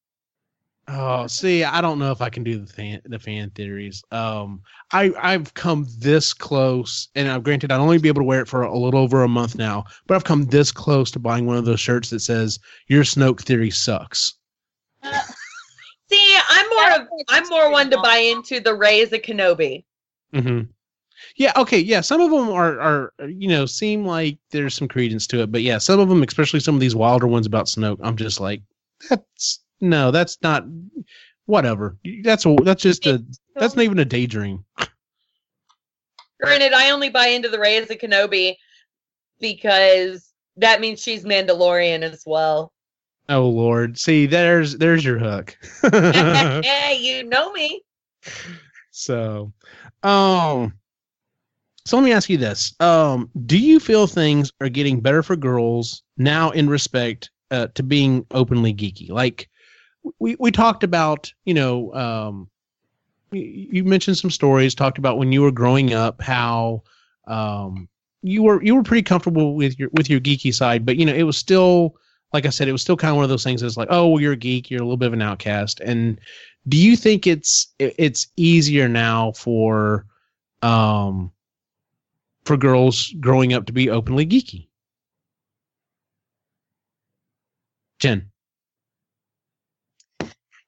[0.87, 4.03] Oh, see, I don't know if I can do the fan the fan theories.
[4.11, 8.41] Um, I I've come this close, and I've granted I'd only be able to wear
[8.41, 11.47] it for a little over a month now, but I've come this close to buying
[11.47, 14.35] one of those shirts that says "Your Snoke theory sucks."
[16.11, 19.83] See, I'm more of I'm more one to buy into the Rey as a Kenobi.
[20.33, 20.61] hmm
[21.37, 21.51] Yeah.
[21.55, 21.79] Okay.
[21.79, 22.01] Yeah.
[22.01, 25.61] Some of them are are you know seem like there's some credence to it, but
[25.61, 28.61] yeah, some of them, especially some of these wilder ones about Snoke, I'm just like,
[29.09, 30.65] that's no, that's not.
[31.45, 31.97] whatever.
[32.23, 33.23] That's a that's just a
[33.55, 34.65] that's not even a daydream.
[36.41, 38.55] Granted, I only buy into the Rey as a Kenobi
[39.39, 42.73] because that means she's Mandalorian as well.
[43.27, 45.57] Oh Lord, see there's there's your hook.
[45.91, 47.81] hey, you know me.
[48.91, 49.51] so,
[50.03, 50.73] um,
[51.85, 55.35] so let me ask you this: um, Do you feel things are getting better for
[55.35, 59.09] girls now in respect uh, to being openly geeky?
[59.09, 59.49] Like
[60.19, 62.49] we we talked about, you know, um,
[63.31, 66.83] you, you mentioned some stories, talked about when you were growing up, how
[67.27, 67.89] um,
[68.21, 71.13] you were you were pretty comfortable with your with your geeky side, but you know
[71.13, 71.95] it was still
[72.35, 74.09] like I said, it was still kind of one of those things that's like, oh,
[74.09, 75.79] well, you're a geek, you're a little bit of an outcast.
[75.79, 76.19] And
[76.67, 80.05] do you think it's it's easier now for
[80.61, 81.31] um
[82.43, 84.67] for girls growing up to be openly geeky?
[87.99, 88.29] Jen.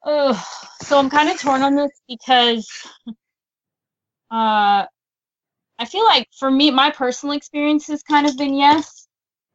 [0.06, 0.42] Oh,
[0.84, 2.66] so I'm kind of torn on this because
[4.32, 4.86] uh
[5.80, 8.97] I feel like for me my personal experience has kind of been yes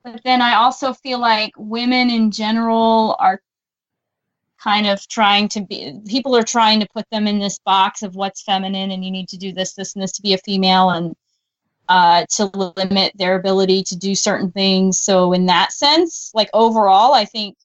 [0.04, 3.40] but then I also feel like women in general are
[4.62, 8.14] kind of trying to be people are trying to put them in this box of
[8.14, 10.90] what's feminine and you need to do this this and this to be a female
[10.90, 11.16] and
[11.88, 15.00] uh, to limit their ability to do certain things.
[15.00, 17.56] So in that sense like overall i think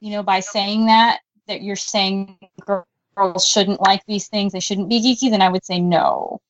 [0.00, 4.88] you know by saying that that you're saying girls shouldn't like these things they shouldn't
[4.88, 6.40] be geeky then i would say no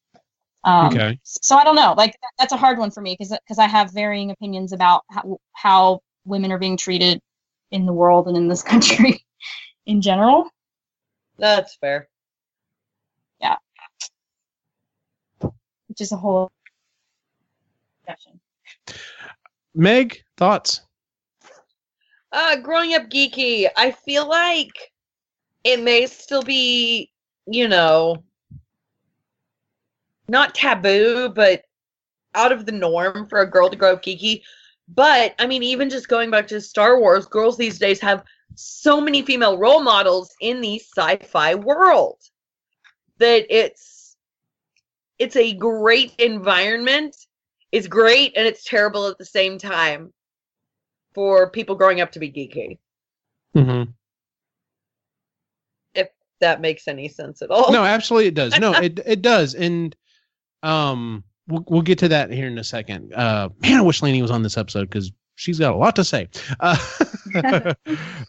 [0.66, 1.18] um, okay.
[1.22, 1.94] So I don't know.
[1.96, 5.38] Like that's a hard one for me because because I have varying opinions about how,
[5.52, 7.20] how women are being treated
[7.70, 9.24] in the world and in this country
[9.86, 10.50] in general.
[11.38, 12.08] That's fair.
[13.40, 13.56] Yeah.
[15.40, 16.50] Which is a whole
[18.04, 18.40] discussion.
[19.72, 20.80] Meg, thoughts?
[22.32, 24.72] Uh, growing up geeky, I feel like
[25.62, 27.12] it may still be,
[27.46, 28.24] you know,
[30.28, 31.62] not taboo, but
[32.34, 34.42] out of the norm for a girl to grow up geeky.
[34.88, 39.00] But I mean, even just going back to Star Wars, girls these days have so
[39.00, 42.20] many female role models in the sci-fi world
[43.18, 44.16] that it's
[45.18, 47.16] it's a great environment.
[47.72, 50.12] It's great and it's terrible at the same time
[51.14, 52.78] for people growing up to be geeky.
[53.56, 53.90] Mm-hmm.
[55.94, 56.08] If
[56.40, 57.72] that makes any sense at all.
[57.72, 58.58] No, absolutely it does.
[58.58, 59.54] No, it it does.
[59.54, 59.96] And
[60.66, 63.14] um, we'll, we'll get to that here in a second.
[63.14, 66.04] Uh, man, I wish Lainey was on this episode because she's got a lot to
[66.04, 66.28] say.
[66.58, 66.76] Uh,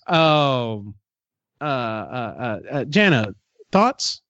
[0.07, 0.93] um,
[1.59, 3.33] uh, uh, uh, uh, Jana,
[3.71, 4.21] thoughts?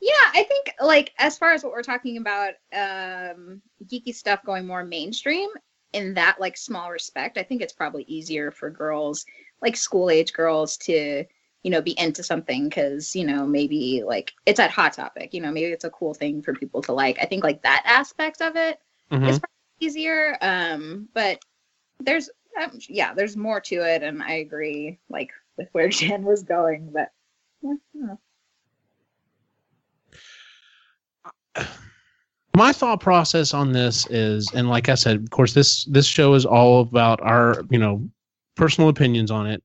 [0.00, 4.66] Yeah, I think like as far as what we're talking about, um, geeky stuff going
[4.66, 5.48] more mainstream
[5.92, 9.24] in that like small respect, I think it's probably easier for girls,
[9.60, 11.24] like school age girls, to
[11.62, 15.40] you know, be into something because, you know, maybe like it's at Hot Topic, you
[15.40, 17.18] know, maybe it's a cool thing for people to like.
[17.20, 19.24] I think like that aspect of it mm-hmm.
[19.24, 19.40] is
[19.80, 20.36] easier.
[20.40, 21.40] Um, but
[22.00, 22.28] there's,
[22.60, 24.02] um, yeah, there's more to it.
[24.02, 27.10] And I agree like with where Jen was going, but
[27.62, 28.14] yeah,
[32.56, 36.34] my thought process on this is and like i said of course this this show
[36.34, 38.06] is all about our you know
[38.56, 39.62] personal opinions on it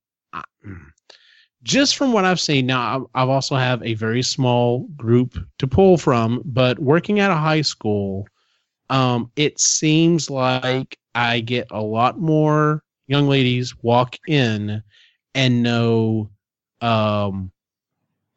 [1.67, 5.97] just from what I've seen now, I've also have a very small group to pull
[5.97, 8.25] from, but working at a high school,
[8.89, 14.81] um, it seems like I get a lot more young ladies walk in
[15.35, 16.29] and know
[16.79, 17.51] um,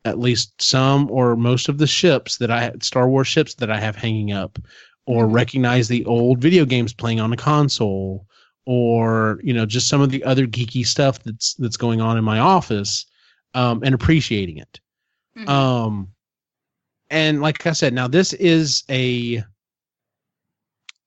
[0.05, 3.79] at least some or most of the ships that I Star Wars ships that I
[3.79, 4.59] have hanging up,
[5.07, 5.35] or mm-hmm.
[5.35, 8.27] recognize the old video games playing on a console,
[8.67, 12.25] or you know just some of the other geeky stuff that's that's going on in
[12.25, 13.07] my office
[13.55, 14.81] um, and appreciating it.
[15.37, 15.49] Mm-hmm.
[15.49, 16.09] Um,
[17.11, 19.43] and like I said, now this is a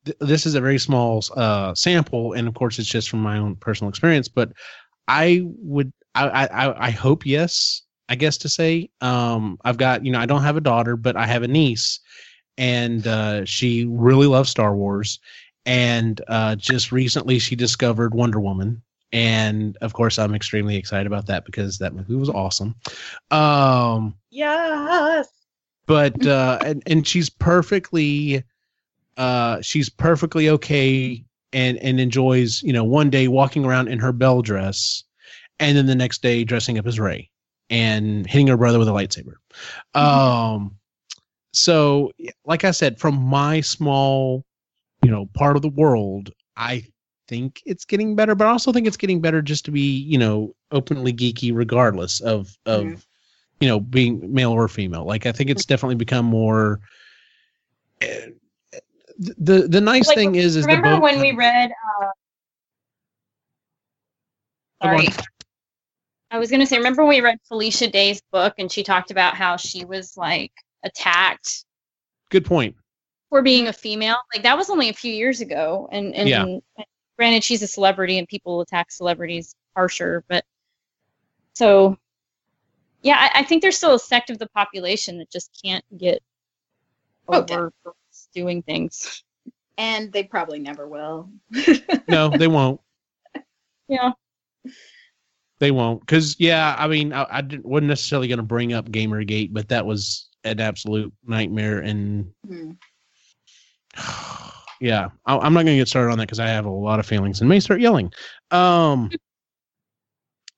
[0.06, 3.38] th- this is a very small uh, sample, and of course, it's just from my
[3.38, 4.28] own personal experience.
[4.28, 4.52] But
[5.08, 10.12] I would, I, I, I hope yes, I guess to say, um, I've got, you
[10.12, 12.00] know, I don't have a daughter, but I have a niece,
[12.58, 15.20] and uh, she really loves Star Wars.
[15.66, 18.83] And uh, just recently, she discovered Wonder Woman,
[19.14, 22.76] and of course i'm extremely excited about that because that movie was awesome.
[23.32, 25.30] Um yes.
[25.86, 28.44] but uh and, and she's perfectly
[29.18, 31.24] uh she's perfectly okay
[31.54, 35.04] and and enjoys you know one day walking around in her bell dress
[35.60, 37.30] and then the next day dressing up as Rey
[37.70, 39.36] and hitting her brother with a lightsaber.
[39.96, 40.00] Mm-hmm.
[40.00, 40.76] um
[41.54, 42.12] so
[42.46, 44.44] like i said from my small
[45.04, 46.84] you know part of the world i
[47.34, 50.18] think it's getting better, but I also think it's getting better just to be, you
[50.18, 53.06] know, openly geeky regardless of of
[53.60, 55.06] you know, being male or female.
[55.06, 56.80] Like I think it's definitely become more.
[58.02, 58.30] eh,
[59.40, 61.72] The the nice Like, thing is is Remember when we read?
[61.72, 62.08] Uh,
[64.82, 65.08] sorry,
[66.32, 66.78] I was gonna say.
[66.78, 70.52] Remember when we read Felicia Day's book, and she talked about how she was like
[70.84, 71.66] attacked
[72.30, 72.76] good point.
[73.30, 74.18] for being a female.
[74.34, 76.46] Like that was only a few years ago, and and Yeah.
[77.18, 80.44] Granted, she's a celebrity, and people attack celebrities harsher, but
[81.54, 81.98] so
[83.02, 86.22] yeah, I, I think there's still a sect of the population that just can't get
[87.28, 89.24] Oh, over girls doing things.
[89.78, 91.30] and they probably never will.
[92.08, 92.82] No, they won't.
[93.88, 94.12] Yeah.
[95.60, 96.02] They won't.
[96.02, 99.70] Because yeah, I mean, I, I didn't, wasn't necessarily going to bring up GamerGate, but
[99.70, 101.80] that was an absolute nightmare.
[101.80, 102.72] And Hmm.
[104.84, 107.00] yeah, I, I'm not going to get started on that because I have a lot
[107.00, 108.12] of feelings and may start yelling.
[108.52, 109.10] Um.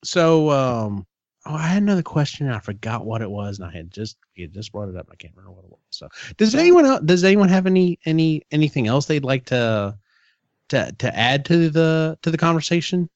[0.04, 1.06] So um.
[1.46, 2.48] Oh, I had another question.
[2.48, 5.10] And I forgot what it was, and I had just you just brought it up.
[5.12, 5.80] I can't remember what it was.
[5.92, 7.02] So, does anyone else?
[7.06, 9.96] Does anyone have any any anything else they'd like to
[10.70, 13.10] to to add to the to the conversation?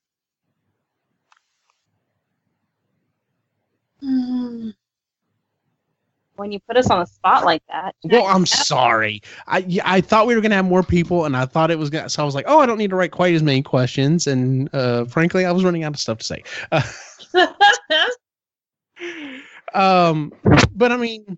[6.40, 7.96] When you put us on a spot like that.
[8.04, 9.22] Well, I'm sorry.
[9.48, 12.10] I I thought we were gonna have more people, and I thought it was gonna.
[12.10, 14.74] So I was like, oh, I don't need to write quite as many questions, and
[14.74, 16.44] uh, frankly, I was running out of stuff to say.
[16.72, 16.82] Uh,
[19.74, 20.32] um,
[20.74, 21.38] but I mean,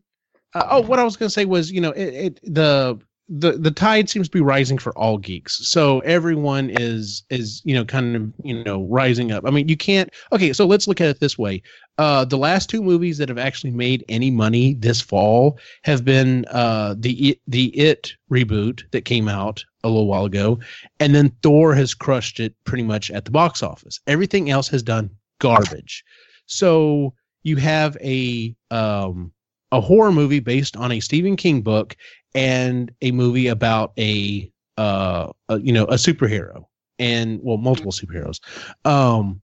[0.53, 2.99] uh, oh, what I was gonna say was, you know, it, it the
[3.31, 5.65] the the tide seems to be rising for all geeks.
[5.67, 9.45] So everyone is is you know kind of you know rising up.
[9.47, 10.09] I mean, you can't.
[10.33, 11.63] Okay, so let's look at it this way.
[12.01, 16.43] Uh, the last two movies that have actually made any money this fall have been
[16.49, 20.57] uh the It- the It reboot that came out a little while ago,
[20.99, 23.99] and then Thor has crushed it pretty much at the box office.
[24.07, 26.03] Everything else has done garbage.
[26.47, 29.31] So you have a um
[29.71, 31.95] a horror movie based on a Stephen King book
[32.33, 36.65] and a movie about a uh a, you know a superhero
[36.97, 38.39] and well multiple superheroes
[38.85, 39.39] um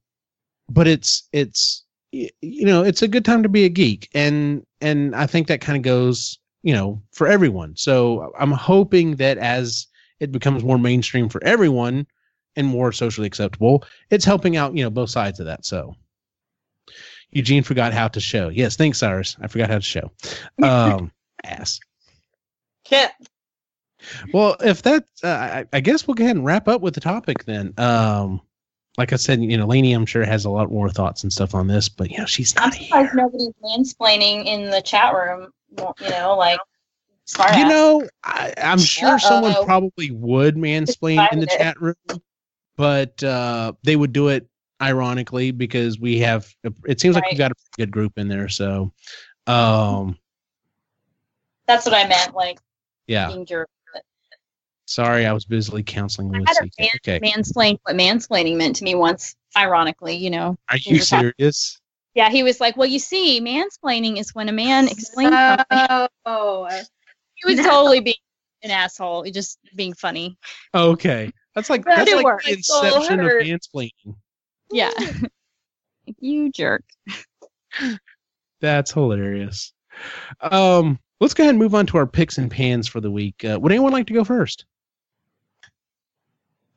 [0.68, 4.08] but it's it's you know it's a good time to be a geek.
[4.14, 7.76] And and i think that kind of goes you know for everyone.
[7.76, 9.86] So i'm hoping that as
[10.20, 12.06] it becomes more mainstream for everyone
[12.56, 15.64] and more socially acceptable it's helping out you know both sides of that.
[15.64, 15.94] So
[17.30, 18.48] eugene forgot how to show.
[18.48, 19.36] Yes thanks cyrus.
[19.40, 20.10] I forgot how to show.
[20.62, 21.12] Um
[21.44, 21.80] ass.
[22.84, 23.12] Can't.
[24.32, 27.00] well, if that, uh, I, I guess we'll go ahead and wrap up with the
[27.00, 27.74] topic then.
[27.76, 28.40] Um,
[28.98, 31.54] like I said, you know, Lainey, I'm sure has a lot more thoughts and stuff
[31.54, 33.14] on this, but you know, she's not I'm surprised here.
[33.14, 35.52] nobody's mansplaining in the chat room.
[35.78, 36.58] You know, like
[37.56, 37.70] You ass.
[37.70, 39.64] know, I, I'm sure someone Uh-oh.
[39.64, 41.56] probably would mansplain in the it.
[41.58, 41.94] chat room,
[42.76, 44.48] but uh, they would do it
[44.82, 46.52] ironically because we have.
[46.84, 47.32] It seems like Right.
[47.32, 48.92] we've got a pretty good group in there, so.
[49.46, 50.18] Um,
[51.66, 52.34] That's what I meant.
[52.34, 52.58] Like
[53.06, 53.30] yeah.
[54.96, 55.06] Being jerk.
[55.06, 56.94] Sorry, I was busily counseling I with had a CK.
[56.96, 59.36] Okay, mansplain what mansplaining meant to me once.
[59.56, 60.58] Ironically, you know.
[60.70, 61.80] are you were talking- serious?
[62.14, 66.68] Yeah, he was like, "Well, you see, mansplaining is when a man explains something." Oh,
[67.34, 67.62] He was no.
[67.70, 68.16] totally being
[68.64, 70.36] an asshole, he just being funny.
[70.74, 72.46] Okay, that's like that's like worked.
[72.46, 74.16] the inception of mansplaining.
[74.72, 74.90] Yeah.
[76.18, 76.84] you jerk.
[78.60, 79.72] That's hilarious.
[80.40, 83.44] Um, let's go ahead and move on to our picks and pans for the week.
[83.44, 84.66] Uh, would anyone like to go first?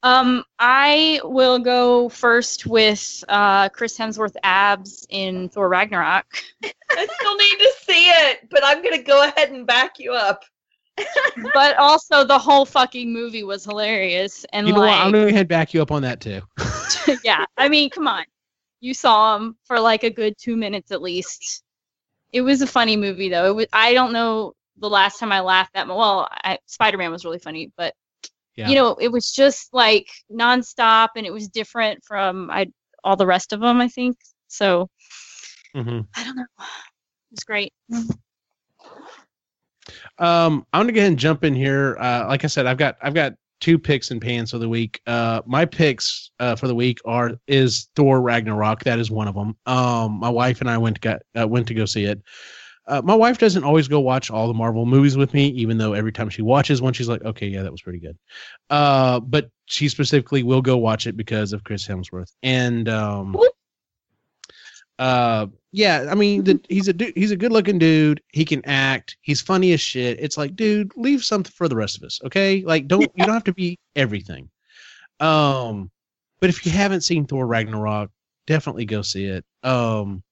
[0.04, 6.26] Um, I will go first with uh, Chris Hemsworth abs in Thor Ragnarok.
[6.64, 10.44] I still need to see it, but I'm gonna go ahead and back you up.
[11.54, 14.90] but also the whole fucking movie was hilarious and You know what?
[14.90, 16.42] I'm going to head back you up on that too.
[17.24, 18.24] yeah i mean come on
[18.80, 21.64] you saw him for like a good two minutes at least
[22.32, 25.40] it was a funny movie though it was i don't know the last time i
[25.40, 26.28] laughed that much well
[26.66, 27.94] spider-man was really funny but
[28.56, 28.70] Yeah.
[28.70, 32.68] you know it was just like nonstop and it was different from i
[33.04, 34.88] all the rest of them i think so
[35.76, 36.06] Mhm.
[36.16, 37.74] i don't know it was great
[40.18, 41.98] Um, I'm gonna go ahead and jump in here.
[42.00, 45.02] Uh, like I said, I've got I've got two picks and pans for the week.
[45.08, 48.84] Uh, my picks uh, for the week are is Thor Ragnarok.
[48.84, 49.56] That is one of them.
[49.66, 52.22] Um, my wife and I went to got, uh, went to go see it.
[52.92, 55.94] Uh, my wife doesn't always go watch all the Marvel movies with me, even though
[55.94, 58.18] every time she watches one, she's like, "Okay, yeah, that was pretty good."
[58.70, 62.34] Uh, but she specifically will go watch it because of Chris Hemsworth.
[62.44, 63.38] And um,
[65.00, 68.22] uh, yeah, I mean, the, he's a dude, he's a good looking dude.
[68.34, 69.16] He can act.
[69.22, 70.20] He's funny as shit.
[70.20, 72.62] It's like, dude, leave something for the rest of us, okay?
[72.62, 74.50] Like, don't you don't have to be everything.
[75.22, 75.90] Um,
[76.42, 78.12] but if you haven't seen Thor Ragnarok,
[78.48, 79.46] definitely go see it.
[79.64, 80.24] Um,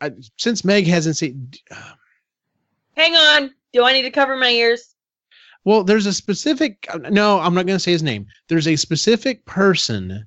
[0.00, 1.50] I, since Meg hasn't seen,
[2.96, 3.54] Hang on.
[3.72, 4.94] Do I need to cover my ears?
[5.64, 6.86] well, there's a specific.
[7.10, 8.26] No, I'm not going to say his name.
[8.48, 10.24] There's a specific person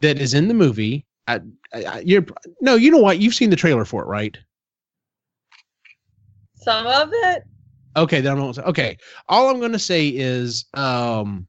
[0.00, 1.06] that is in the movie.
[1.28, 1.40] I,
[1.72, 2.24] I, I- you're
[2.60, 3.18] no, you know what?
[3.20, 4.36] You've seen the trailer for it, right?
[6.56, 7.42] Some of it.
[7.96, 8.96] Okay, then I'm okay.
[9.28, 11.46] All I'm going to say is, um,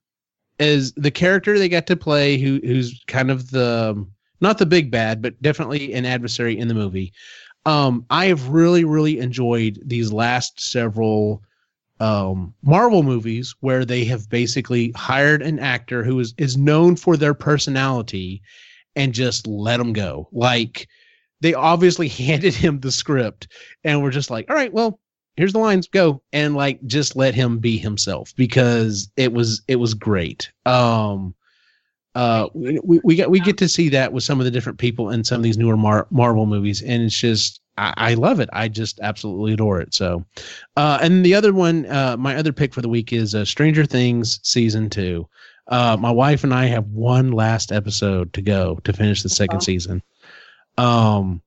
[0.59, 4.05] is the character they got to play, who who's kind of the
[4.41, 7.14] not the big bad, but definitely an adversary in the movie.
[7.66, 11.41] Um, I have really, really enjoyed these last several
[11.99, 17.16] um, Marvel movies where they have basically hired an actor who is is known for
[17.16, 18.41] their personality
[18.95, 20.28] and just let them go.
[20.32, 20.88] Like
[21.41, 23.47] they obviously handed him the script
[23.84, 24.99] and we're just like, all right, well,
[25.38, 29.78] here's the lines, go, and like just let him be himself because it was it
[29.78, 30.51] was great.
[30.66, 31.36] Um,
[32.16, 34.78] uh, we, we we get we get to see that with some of the different
[34.80, 38.39] people in some of these newer Mar- Marvel movies, and it's just I, I love
[38.39, 38.49] it.
[38.53, 39.93] I just absolutely adore it.
[39.93, 40.24] So,
[40.76, 43.86] uh, and the other one, uh, my other pick for the week is uh, Stranger
[43.86, 45.28] Things season two.
[45.70, 49.57] Uh, my wife and I have one last episode to go to finish the second
[49.57, 49.66] Okay.
[49.66, 50.03] season.
[50.78, 51.41] Um,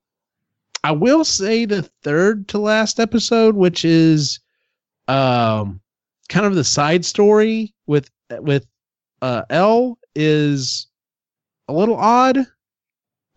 [0.82, 4.40] I will say the third to last episode, which is
[5.08, 5.80] um
[6.28, 8.10] kind of the side story with
[8.40, 8.66] with
[9.22, 10.86] uh El is
[11.68, 12.38] a little odd,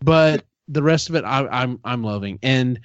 [0.00, 2.38] but the rest of it I, I'm I'm loving.
[2.42, 2.80] And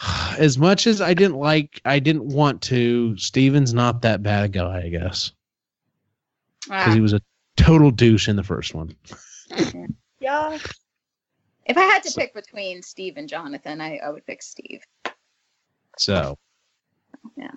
[0.38, 3.16] as much as I didn't like, I didn't want to.
[3.16, 5.32] Steven's not that bad a guy, I guess,
[6.64, 7.20] because Ah, he was a
[7.56, 8.94] total douche in the first one.
[10.20, 10.56] Yeah.
[11.66, 14.80] if I had to So- pick between Steve and Jonathan, I, I would pick Steve.
[15.98, 16.38] So,
[17.36, 17.50] Yeah.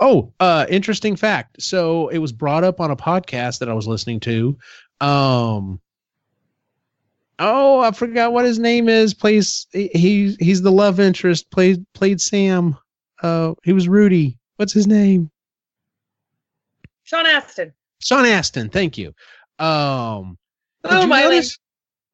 [0.00, 1.62] Oh, uh, interesting fact.
[1.62, 4.58] So it was brought up on a podcast that I was listening to.
[5.00, 5.80] Um,
[7.38, 9.14] oh, I forgot what his name is.
[9.14, 11.50] Plays he he- he's the love interest.
[11.50, 12.76] Played played Sam.
[13.22, 14.38] Uh, he was Rudy.
[14.56, 15.30] What's his name?
[17.04, 17.72] Sean Astin.
[18.00, 18.68] Sean Astin.
[18.70, 19.14] Thank you.
[19.58, 20.38] Um,
[20.84, 21.58] you Boom, notice-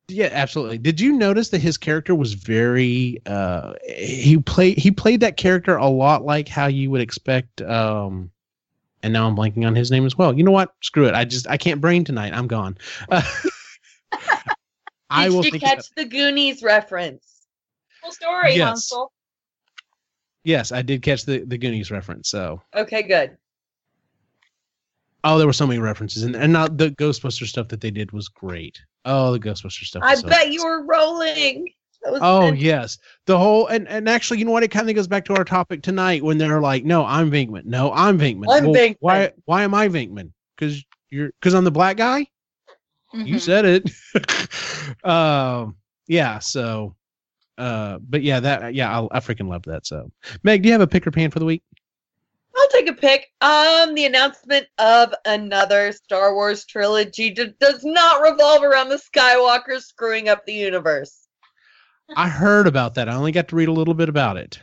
[0.08, 0.78] yeah, absolutely.
[0.78, 5.76] Did you notice that his character was very uh he played he played that character
[5.76, 8.30] a lot like how you would expect um
[9.02, 10.36] and now I'm blanking on his name as well.
[10.36, 10.74] You know what?
[10.82, 11.14] Screw it.
[11.14, 12.32] I just I can't brain tonight.
[12.32, 12.76] I'm gone.
[13.08, 13.22] Uh,
[15.10, 17.46] I will you catch the Goonies reference?
[18.02, 18.66] Full story, Yes.
[18.66, 19.12] Hansel.
[20.44, 22.30] Yes, I did catch the the Goonies reference.
[22.30, 23.36] So, Okay, good.
[25.24, 28.12] oh, there were so many references and and not the Ghostbuster stuff that they did
[28.12, 28.80] was great.
[29.06, 30.02] Oh, the Ghostbuster stuff.
[30.04, 31.68] I so bet you were rolling.
[32.04, 34.62] Oh yes, the whole and and actually, you know what?
[34.62, 37.64] It kind of goes back to our topic tonight when they're like, "No, I'm Venkman.
[37.64, 38.46] No, I'm Venkman.
[38.48, 38.96] I'm Venkman.
[39.00, 39.32] Why?
[39.44, 40.32] Why am I Venkman?
[40.56, 42.26] Because you're because I'm the black guy.
[43.14, 43.40] You Mhm.
[43.40, 45.04] said it.
[45.04, 45.76] um.
[46.06, 46.38] Yeah.
[46.40, 46.94] So.
[47.58, 47.98] Uh.
[48.00, 48.40] But yeah.
[48.40, 48.74] That.
[48.74, 49.00] Yeah.
[49.00, 49.86] I, I freaking love that.
[49.86, 50.10] So,
[50.42, 51.62] Meg, do you have a pick or pan for the week?
[52.56, 53.30] I'll take a pick.
[53.40, 59.82] Um, the announcement of another Star Wars trilogy d- does not revolve around the Skywalkers
[59.82, 61.26] screwing up the universe.
[62.14, 63.08] I heard about that.
[63.08, 64.60] I only got to read a little bit about it.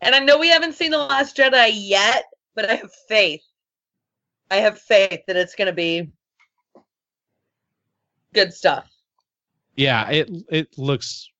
[0.00, 3.44] And I know we haven't seen The Last Jedi yet, but I have faith.
[4.50, 6.10] I have faith that it's going to be
[8.34, 8.86] good stuff.
[9.76, 10.10] Yeah.
[10.10, 10.30] It.
[10.50, 11.30] It looks.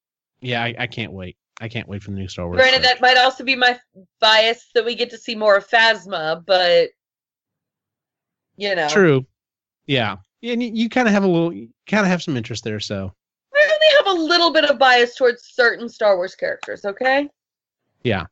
[0.41, 0.63] Yeah.
[0.63, 1.37] I, I can't wait.
[1.61, 2.59] I can't wait for the new Star Wars.
[2.59, 3.79] Granted, that might also be my
[4.21, 6.91] bias that we get to see more of Phasma, but
[8.57, 9.25] you know, True.
[9.87, 10.17] Yeah.
[10.43, 11.51] And you, you kind of have a little,
[11.87, 12.81] kind of have some interest there.
[12.81, 13.13] So
[13.55, 16.85] I only have a little bit of bias towards certain Star Wars characters.
[16.85, 17.29] Okay,
[18.03, 18.27] Yeah.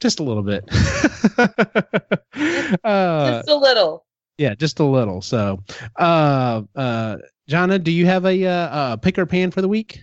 [0.00, 0.64] just a little bit.
[2.84, 4.04] uh, just a little.
[4.38, 5.20] yeah, just a little.
[5.22, 5.62] So,
[5.96, 7.16] uh, uh,
[7.48, 10.00] Jana, do you have a, uh, a pick or pan for the week?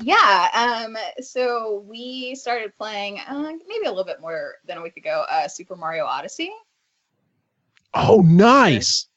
[0.00, 0.48] Yeah.
[0.86, 0.96] Um.
[1.20, 5.24] So we started playing uh, maybe a little bit more than a week ago.
[5.30, 6.50] Uh, Super Mario Odyssey.
[7.94, 9.08] Oh, nice.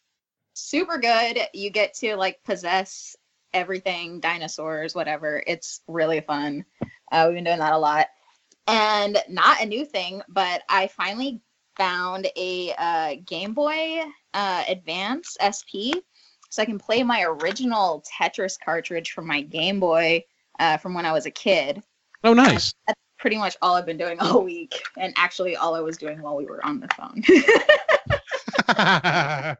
[0.53, 1.39] Super good.
[1.53, 3.15] You get to like possess
[3.53, 5.43] everything, dinosaurs, whatever.
[5.45, 6.65] It's really fun.
[7.11, 8.07] Uh, we've been doing that a lot,
[8.67, 11.41] and not a new thing, but I finally
[11.77, 14.01] found a uh, Game Boy
[14.34, 16.01] uh, Advance SP,
[16.49, 20.23] so I can play my original Tetris cartridge from my Game Boy
[20.60, 21.82] uh, from when I was a kid.
[22.24, 22.74] Oh, nice.
[23.18, 26.36] Pretty much all I've been doing all week, and actually all I was doing while
[26.36, 27.24] we were on the phone.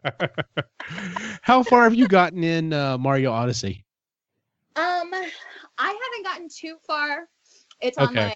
[1.42, 3.86] How far have you gotten in uh, Mario Odyssey?
[4.76, 5.14] Um,
[5.78, 7.28] I haven't gotten too far.
[7.82, 8.28] It's on Okay.
[8.28, 8.36] my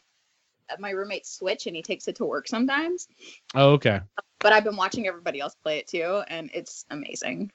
[0.80, 3.08] my roommate's Switch, and he takes it to work sometimes.
[3.56, 4.02] Oh, okay.
[4.40, 7.52] But I've been watching everybody else play it too, and it's amazing.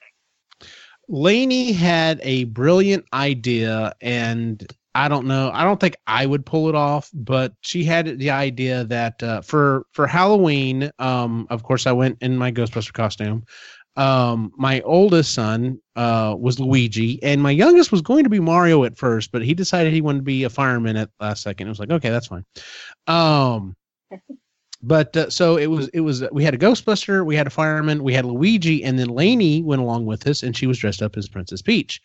[1.07, 5.49] Laney had a brilliant idea, and I don't know.
[5.53, 9.41] I don't think I would pull it off, but she had the idea that uh,
[9.41, 13.45] for for Halloween, um, of course, I went in my Ghostbuster costume.
[13.95, 18.83] Um, my oldest son uh, was Luigi, and my youngest was going to be Mario
[18.83, 21.67] at first, but he decided he wanted to be a fireman at last second.
[21.67, 22.45] It was like, okay, that's fine.
[23.07, 23.75] Um,
[24.83, 25.87] but uh, so it was.
[25.89, 26.23] It was.
[26.31, 29.81] We had a Ghostbuster, we had a fireman, we had Luigi, and then Lainey went
[29.81, 31.99] along with us, and she was dressed up as Princess Peach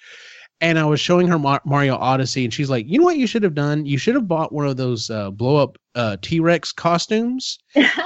[0.60, 3.26] and I was showing her Mar- Mario Odyssey, and she's like, "You know what you
[3.26, 3.86] should have done?
[3.86, 7.58] You should have bought one of those uh, blow up uh, T Rex costumes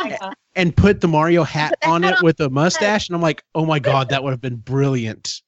[0.55, 3.78] and put the Mario hat on it with a mustache." And I'm like, "Oh my
[3.78, 5.40] god, that would have been brilliant."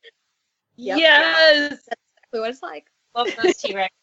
[0.76, 0.98] Yep.
[0.98, 1.70] Yes.
[1.70, 2.86] That's exactly what it's like.
[3.14, 3.94] Love those T Rex.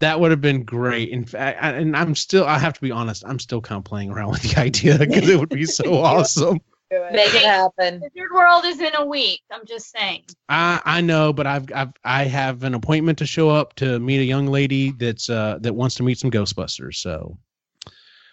[0.00, 1.10] That would have been great.
[1.10, 3.84] In fact, I, and I'm still, I have to be honest, I'm still kind of
[3.84, 6.60] playing around with the idea because it would be so awesome.
[6.90, 7.12] Do it.
[7.12, 8.00] Make it happen.
[8.00, 9.42] Wizard World is in a week.
[9.52, 10.24] I'm just saying.
[10.48, 14.18] I I know, but I've I've I have an appointment to show up to meet
[14.20, 16.96] a young lady that's uh that wants to meet some Ghostbusters.
[16.96, 17.38] So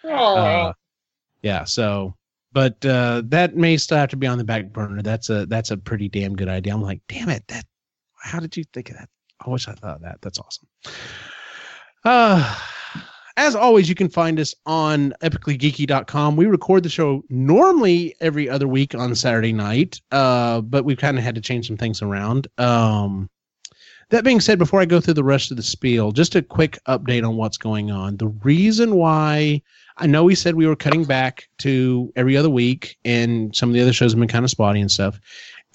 [0.04, 0.34] Oh.
[0.36, 0.72] uh,
[1.42, 2.14] yeah so
[2.52, 5.70] but uh that may still have to be on the back burner that's a that's
[5.72, 7.64] a pretty damn good idea i'm like damn it that
[8.22, 9.08] how did you think of that
[9.44, 10.68] i wish i thought of that that's awesome
[12.04, 12.58] uh
[13.38, 18.66] as always you can find us on epicallygeeky.com we record the show normally every other
[18.66, 22.48] week on saturday night uh but we've kind of had to change some things around
[22.58, 23.30] um
[24.10, 26.76] that being said before i go through the rest of the spiel just a quick
[26.88, 29.62] update on what's going on the reason why
[30.00, 33.74] I know we said we were cutting back to every other week, and some of
[33.74, 35.18] the other shows have been kind of spotty and stuff.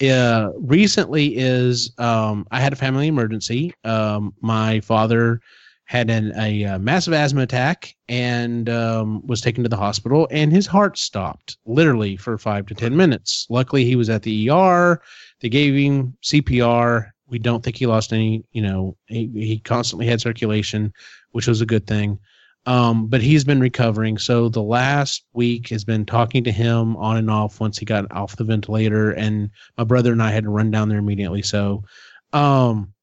[0.02, 3.74] Uh, recently, is um, I had a family emergency.
[3.84, 5.42] Um, my father
[5.86, 10.52] had an, a, uh massive asthma attack and um, was taken to the hospital, and
[10.52, 13.46] his heart stopped literally for five to ten minutes.
[13.50, 15.00] Luckily, he was at the ER.
[15.40, 17.10] They gave him CPR.
[17.26, 18.44] We don't think he lost any.
[18.52, 20.92] You know, he, he constantly had circulation,
[21.32, 22.18] which was a good thing
[22.66, 24.18] um, but he's been recovering.
[24.18, 28.10] So the last week has been talking to him on and off once he got
[28.10, 31.42] off the ventilator, and my brother and I had to run down there immediately.
[31.42, 31.84] So,
[32.32, 32.93] um,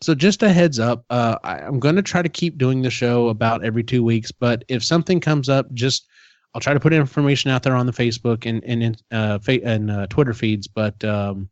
[0.00, 2.90] so just a heads up, uh, I, I'm going to try to keep doing the
[2.90, 4.30] show about every two weeks.
[4.30, 6.06] But if something comes up, just
[6.54, 9.90] I'll try to put information out there on the Facebook and and in, uh, and
[9.90, 10.66] uh, Twitter feeds.
[10.66, 11.48] But um,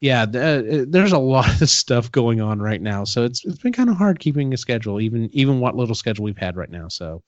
[0.00, 3.72] yeah, uh, there's a lot of stuff going on right now, so it's it's been
[3.72, 6.88] kind of hard keeping a schedule, even even what little schedule we've had right now.
[6.88, 7.22] So,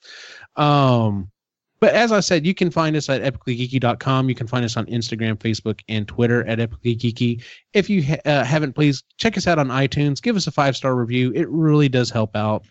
[0.57, 1.31] um,
[1.81, 4.29] but as I said, you can find us at epicallygeeky.com.
[4.29, 7.43] You can find us on Instagram, Facebook, and Twitter at epicallygeeky.
[7.73, 10.23] If you ha- uh, haven't, please check us out on iTunes.
[10.23, 11.33] Give us a five star review.
[11.35, 12.65] It really does help out.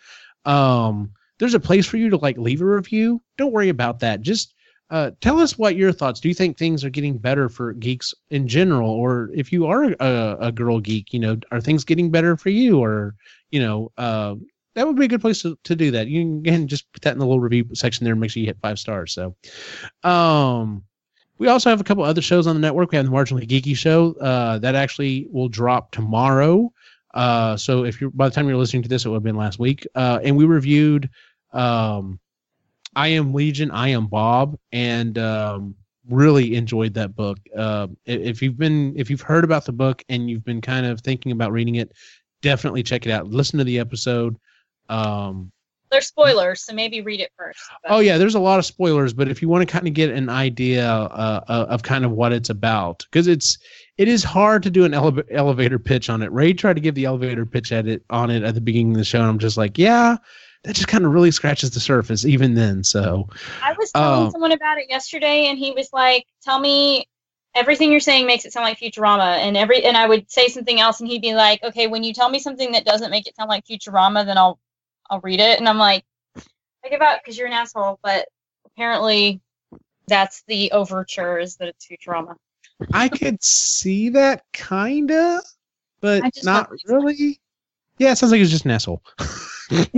[0.45, 3.21] Um, there's a place for you to like leave a review.
[3.37, 4.21] Don't worry about that.
[4.21, 4.53] Just
[4.89, 6.19] uh, tell us what your thoughts.
[6.19, 9.85] Do you think things are getting better for geeks in general, or if you are
[9.99, 13.15] a, a girl geek, you know, are things getting better for you, or
[13.51, 14.35] you know, uh,
[14.75, 16.07] that would be a good place to, to do that.
[16.07, 18.41] You can again just put that in the little review section there and make sure
[18.41, 19.13] you hit five stars.
[19.13, 19.35] So,
[20.03, 20.83] um,
[21.37, 22.91] we also have a couple other shows on the network.
[22.91, 26.71] We have the Marginally Geeky show uh, that actually will drop tomorrow.
[27.13, 29.35] Uh, so if you're by the time you're listening to this, it would have been
[29.35, 29.85] last week.
[29.95, 31.09] Uh, and we reviewed
[31.51, 32.19] um,
[32.95, 35.75] I Am Legion, I Am Bob, and um,
[36.09, 37.37] really enjoyed that book.
[37.55, 41.01] Uh, if you've been if you've heard about the book and you've been kind of
[41.01, 41.91] thinking about reading it,
[42.41, 43.27] definitely check it out.
[43.27, 44.37] Listen to the episode.
[44.89, 45.51] Um,
[45.91, 47.59] There's spoilers, so maybe read it first.
[47.83, 49.93] but- Oh yeah, there's a lot of spoilers, but if you want to kind of
[49.93, 53.57] get an idea uh, uh, of kind of what it's about, because it's
[53.97, 56.31] it is hard to do an ele- elevator pitch on it.
[56.31, 58.97] Rey tried to give the elevator pitch at it on it at the beginning of
[58.97, 60.17] the show, and I'm just like, yeah,
[60.63, 62.83] that just kind of really scratches the surface even then.
[62.83, 63.29] So
[63.61, 67.07] I was telling Um, someone about it yesterday, and he was like, "Tell me
[67.53, 70.79] everything you're saying makes it sound like Futurama," and every and I would say something
[70.79, 73.35] else, and he'd be like, "Okay, when you tell me something that doesn't make it
[73.35, 74.57] sound like Futurama, then I'll
[75.09, 76.03] I'll read it." And I'm like,
[76.35, 78.27] "I give up because you're an asshole," but
[78.65, 79.41] apparently
[80.07, 82.35] that's the overture is that it's Futurama.
[82.93, 85.41] I could see that kinda,
[86.01, 87.39] but not thought- really.
[87.99, 89.03] Yeah, it sounds like it's just an asshole.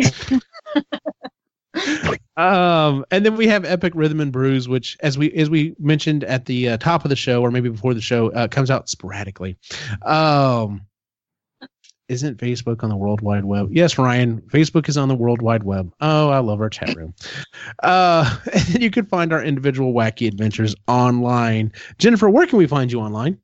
[2.37, 6.23] um, and then we have Epic Rhythm and Brews, which, as we as we mentioned
[6.25, 8.89] at the uh, top of the show, or maybe before the show, uh, comes out
[8.89, 9.57] sporadically.
[10.01, 10.81] Um,
[12.07, 13.69] isn't Facebook on the World Wide Web?
[13.71, 14.41] Yes, Ryan.
[14.41, 15.91] Facebook is on the World Wide Web.
[16.01, 17.13] Oh, I love our chat room.
[17.83, 21.71] Uh, and you can find our individual wacky adventures online.
[21.97, 23.39] Jennifer, where can we find you online?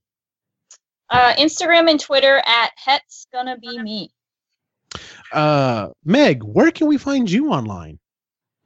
[1.10, 4.12] Uh, Instagram and Twitter at Het's gonna be me.
[5.32, 8.00] Uh, Meg, where can we find you online?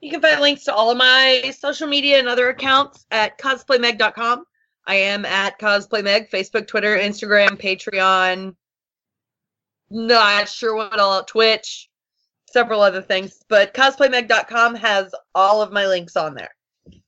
[0.02, 4.46] You can find links to all of my social media and other accounts at cosplaymeg.com.
[4.88, 8.56] I am at cosplaymeg, Facebook, Twitter, Instagram, Patreon.
[9.89, 11.89] Not sure what all, out Twitch.
[12.51, 16.51] several other things, but cosplaymeg.com has all of my links on there.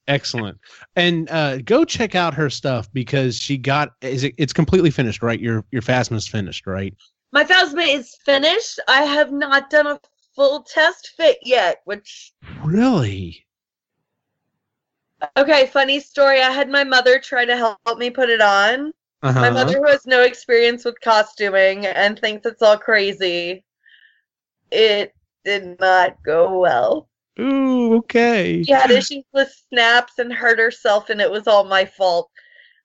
[0.08, 0.58] Excellent.
[0.96, 5.22] And uh, go check out her stuff because she got is it, it's completely finished,
[5.22, 5.40] right?
[5.40, 6.94] Your your Phasma's finished, right?
[7.34, 8.80] My Phasma is finished.
[8.88, 10.00] I have not done a
[10.36, 12.32] full test fit yet, which
[12.64, 13.46] Really?
[15.36, 16.42] okay, funny story.
[16.42, 18.94] I had my mother try to help me put it on.
[19.24, 19.42] Uh-huh.
[19.42, 23.64] My mother, who has no experience with costuming and thinks it's all crazy,
[24.72, 25.14] it
[25.44, 27.10] did not go well.
[27.40, 28.64] Ooh, okay.
[28.64, 32.30] She had issues with snaps and hurt herself, and it was all my fault.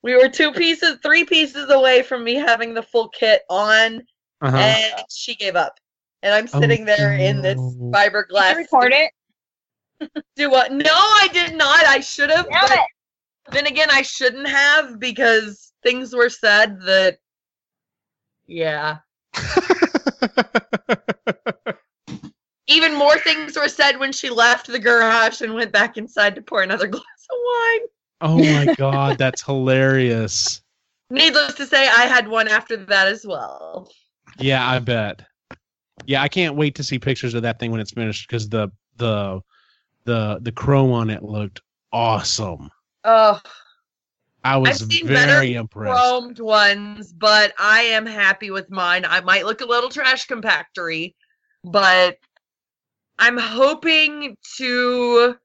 [0.03, 4.03] We were two pieces, three pieces away from me having the full kit on,
[4.41, 4.57] Uh-huh.
[4.57, 5.79] and she gave up.
[6.23, 8.49] And I'm Oh, sitting there in this fiberglass.
[8.49, 9.11] Did you record it?
[10.37, 10.73] Do what?
[10.73, 11.85] No, I did not.
[11.85, 12.47] I should have.
[12.49, 12.81] But it.
[13.53, 17.19] then again, I shouldn't have because things were said that.
[18.47, 18.99] Yeah.
[22.69, 26.43] Even more things were said when she left the garage and went back inside to
[26.43, 27.81] pour another glass of wine.
[28.21, 30.63] oh my god, that's hilarious.
[31.11, 33.91] Needless to say, I had one after that as well.
[34.39, 35.23] Yeah, I bet.
[36.07, 38.71] Yeah, I can't wait to see pictures of that thing when it's finished because the
[38.97, 39.41] the
[40.05, 41.61] the the chrome on it looked
[41.93, 42.71] awesome.
[43.05, 43.41] Oh,
[44.45, 45.93] I was seen better very impressed.
[45.93, 49.05] chromed ones, but I am happy with mine.
[49.05, 51.15] I might look a little trash compactory,
[51.65, 52.17] but
[53.19, 55.37] I'm hoping to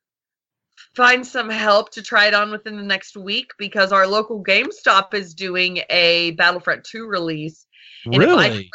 [0.96, 5.14] find some help to try it on within the next week because our local GameStop
[5.14, 7.68] is doing a Battlefront 2 release.
[8.06, 8.72] And if I Really?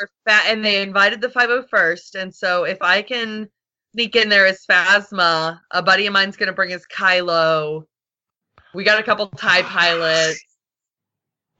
[0.46, 2.14] and they invited the 501st.
[2.14, 3.48] And so if I can
[3.92, 7.86] sneak in there as Phasma, a buddy of mine's going to bring his Kylo.
[8.74, 10.42] We got a couple TIE pilots.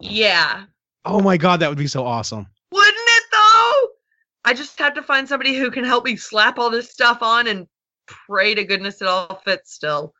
[0.00, 0.64] Yeah.
[1.04, 2.46] Oh my god, that would be so awesome.
[2.70, 3.88] Wouldn't it though?
[4.44, 7.46] I just have to find somebody who can help me slap all this stuff on
[7.46, 7.66] and
[8.06, 10.14] pray to goodness it all fits still.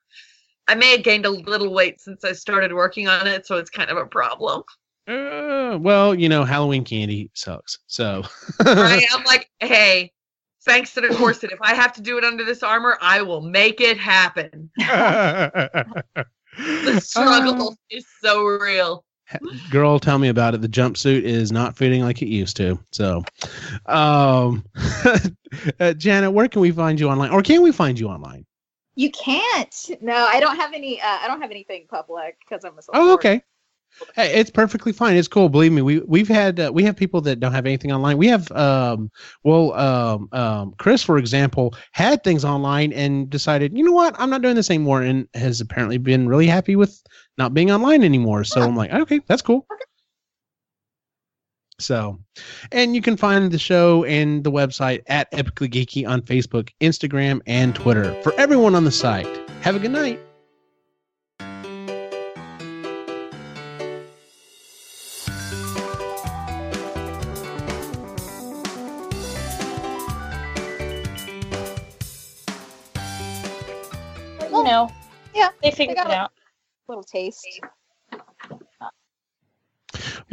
[0.69, 3.71] I may have gained a little weight since I started working on it, so it's
[3.71, 4.63] kind of a problem.
[5.09, 7.79] Uh, well, you know, Halloween candy sucks.
[7.89, 8.23] So
[8.65, 9.05] right?
[9.13, 10.13] I'm like, hey,
[10.65, 13.41] thanks to the corset, if I have to do it under this armor, I will
[13.41, 14.71] make it happen.
[16.57, 19.05] The struggle is so real.
[19.71, 23.25] girl tell me about it the jumpsuit is not fitting like it used to so
[23.87, 24.63] um
[25.81, 28.45] uh, janet where can we find you online or can we find you online
[28.95, 29.91] You can't.
[30.03, 31.01] No, I don't have any.
[31.01, 32.83] Uh, I don't have anything public because I'm a.
[32.93, 33.43] oh okay
[34.15, 35.17] hey, it's perfectly fine.
[35.17, 35.49] It's cool.
[35.49, 38.19] Believe me we we've had uh, we have people that don't have anything online.
[38.19, 39.11] We have um
[39.45, 44.15] well um um chris for example had things online and decided you know what?
[44.19, 47.03] I'm not doing this anymore and has apparently been really happy with
[47.39, 48.45] not being online anymore.
[48.45, 49.67] So i'm like okay that's cool.
[51.79, 52.21] So,
[52.71, 57.41] and you can find the show and the website at Epically Geeky on Facebook, Instagram,
[57.47, 58.15] and Twitter.
[58.23, 59.27] For everyone on the site,
[59.63, 60.21] have a good night.
[75.43, 76.17] Yeah, they figured got it it.
[76.17, 76.33] out.
[76.89, 77.61] little taste.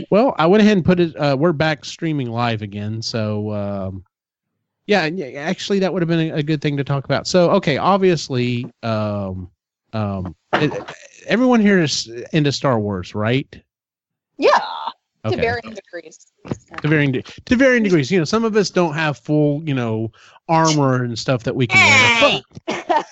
[0.09, 1.15] Well, I went ahead and put it.
[1.15, 4.03] Uh, we're back streaming live again, so um,
[4.87, 7.27] yeah, actually, that would have been a, a good thing to talk about.
[7.27, 9.49] So, okay, obviously, um,
[9.93, 10.73] um, it-
[11.27, 13.61] everyone here is into Star Wars, right?
[14.37, 14.57] Yeah,
[15.25, 15.35] Okay.
[15.35, 16.27] to varying degrees.
[16.81, 18.09] to varying de- to varying degrees.
[18.09, 20.11] You know, some of us don't have full, you know,
[20.47, 22.29] armor and stuff that we can wear.
[22.29, 22.43] Hey!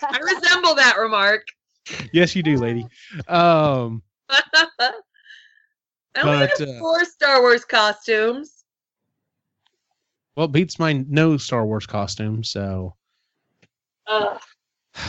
[0.01, 1.45] I resemble that remark.
[2.13, 2.85] Yes, you do, lady.
[3.27, 4.91] Um, I
[6.23, 8.63] only But, have uh, four Star Wars costumes.
[10.35, 12.95] well, beats my no Star Wars costume, so
[14.07, 14.39] Ugh.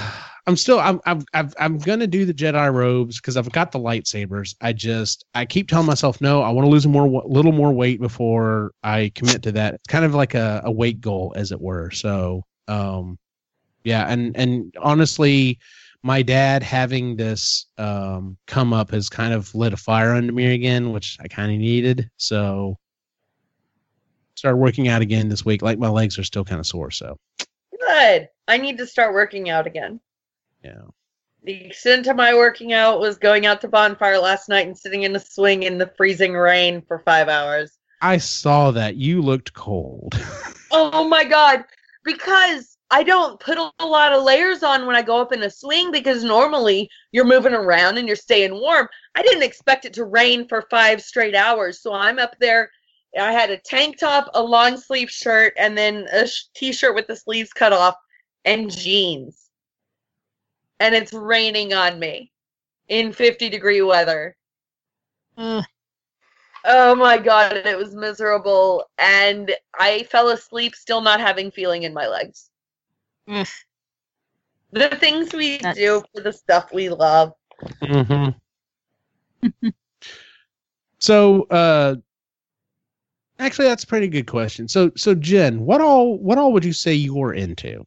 [0.46, 3.78] I'm still I'm I'm I'm, I'm gonna do the Jedi robes because I've got the
[3.78, 4.54] lightsabers.
[4.62, 6.40] I just I keep telling myself no.
[6.42, 9.74] I want to lose more little more weight before I commit to that.
[9.74, 11.90] It's kind of like a, a weight goal, as it were.
[11.90, 13.18] So um,
[13.84, 15.58] yeah, and and honestly,
[16.02, 20.54] my dad having this um come up has kind of lit a fire under me
[20.54, 22.10] again, which I kind of needed.
[22.16, 22.78] So
[24.34, 25.62] started working out again this week.
[25.62, 26.90] Like my legs are still kind of sore.
[26.90, 27.18] So
[27.80, 28.28] Good.
[28.46, 30.00] I need to start working out again.
[30.64, 30.82] yeah.
[31.44, 35.04] The extent of my working out was going out to bonfire last night and sitting
[35.04, 37.78] in a swing in the freezing rain for five hours.
[38.02, 40.14] I saw that you looked cold.
[40.70, 41.64] Oh my god!
[42.04, 45.50] Because I don't put a lot of layers on when I go up in a
[45.50, 48.88] swing because normally you're moving around and you're staying warm.
[49.14, 52.70] I didn't expect it to rain for five straight hours, so I'm up there
[53.16, 57.06] I had a tank top, a long sleeve shirt, and then a sh- t-shirt with
[57.06, 57.94] the sleeves cut off,
[58.44, 59.50] and jeans.
[60.80, 62.32] And it's raining on me
[62.88, 64.36] in 50 degree weather.
[65.36, 65.64] Ugh.
[66.64, 71.94] Oh my god, it was miserable, and I fell asleep still not having feeling in
[71.94, 72.47] my legs.
[73.28, 73.46] Ugh.
[74.72, 77.32] The things we That's- do for the stuff we love.
[77.82, 78.28] hmm
[80.98, 81.96] so, uh,
[83.38, 84.68] actually, that's a pretty good question.
[84.68, 87.86] So, so Jen, what all, what all would you say you're into?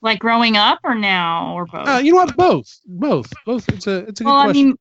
[0.00, 1.86] Like growing up or now or both?
[1.86, 2.36] Uh, you know what?
[2.36, 3.68] Both, both, both.
[3.68, 4.66] It's a, it's a good well, I question.
[4.68, 4.76] mean,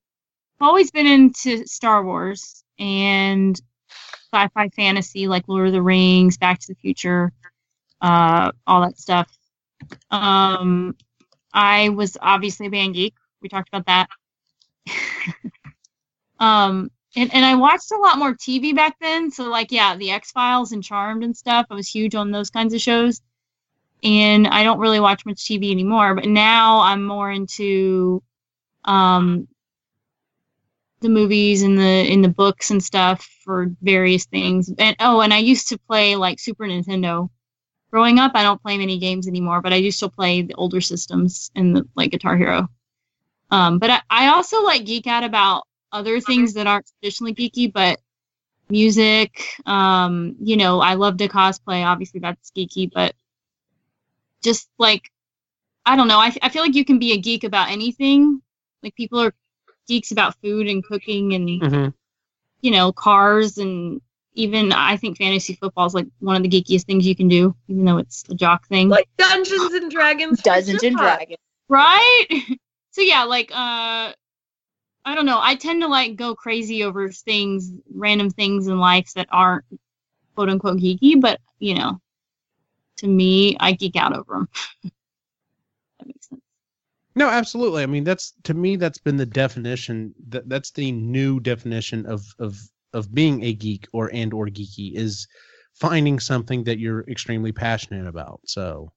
[0.59, 3.59] I've always been into Star Wars and
[4.33, 7.31] sci-fi fantasy, like Lord of the Rings, Back to the Future,
[8.01, 9.27] uh, all that stuff.
[10.09, 10.95] Um,
[11.53, 13.13] I was obviously a band geek.
[13.41, 14.09] We talked about that.
[16.39, 19.31] um, and, and I watched a lot more TV back then.
[19.31, 21.65] So, like, yeah, the X Files and Charmed and stuff.
[21.69, 23.21] I was huge on those kinds of shows.
[24.03, 26.15] And I don't really watch much TV anymore.
[26.15, 28.23] But now I'm more into
[28.85, 29.47] um,
[31.01, 34.71] the movies and the in the books and stuff for various things.
[34.77, 37.29] And oh, and I used to play like Super Nintendo.
[37.91, 40.81] Growing up, I don't play many games anymore, but I do still play the older
[40.81, 42.69] systems and the, like Guitar Hero.
[43.51, 47.71] Um, but I, I also like geek out about other things that aren't traditionally geeky,
[47.71, 47.99] but
[48.69, 49.43] music.
[49.65, 51.85] Um, you know, I love to cosplay.
[51.85, 53.15] Obviously, that's geeky, but
[54.43, 55.11] just like
[55.85, 56.19] I don't know.
[56.19, 58.41] I, I feel like you can be a geek about anything.
[58.83, 59.33] Like people are
[59.87, 61.93] geeks about food and cooking and Mhm.
[62.61, 64.01] you know cars and
[64.33, 67.55] even I think fantasy football is like one of the geekiest things you can do,
[67.67, 68.89] even though it's a jock thing.
[68.89, 70.41] Like Dungeons and Dragons.
[70.41, 71.37] Dungeons and Dragons.
[71.69, 72.25] right
[72.91, 74.11] so yeah like uh
[75.05, 79.13] i don't know i tend to like go crazy over things random things in life
[79.13, 79.63] that aren't
[80.35, 81.99] quote unquote geeky but you know
[82.97, 84.49] to me i geek out over them
[85.99, 86.41] that makes sense
[87.15, 87.83] No, absolutely.
[87.83, 90.13] I mean, that's to me that's been the definition.
[90.29, 92.57] That that's the new definition of of
[92.93, 95.27] of being a geek or and or geeky is
[95.73, 98.41] finding something that you're extremely passionate about.
[98.45, 98.91] So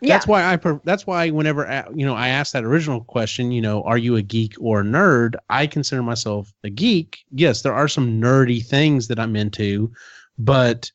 [0.00, 3.82] that's why I that's why whenever you know I asked that original question, you know,
[3.82, 5.34] are you a geek or a nerd?
[5.50, 7.24] I consider myself a geek.
[7.32, 9.92] Yes, there are some nerdy things that I'm into,
[10.38, 10.90] but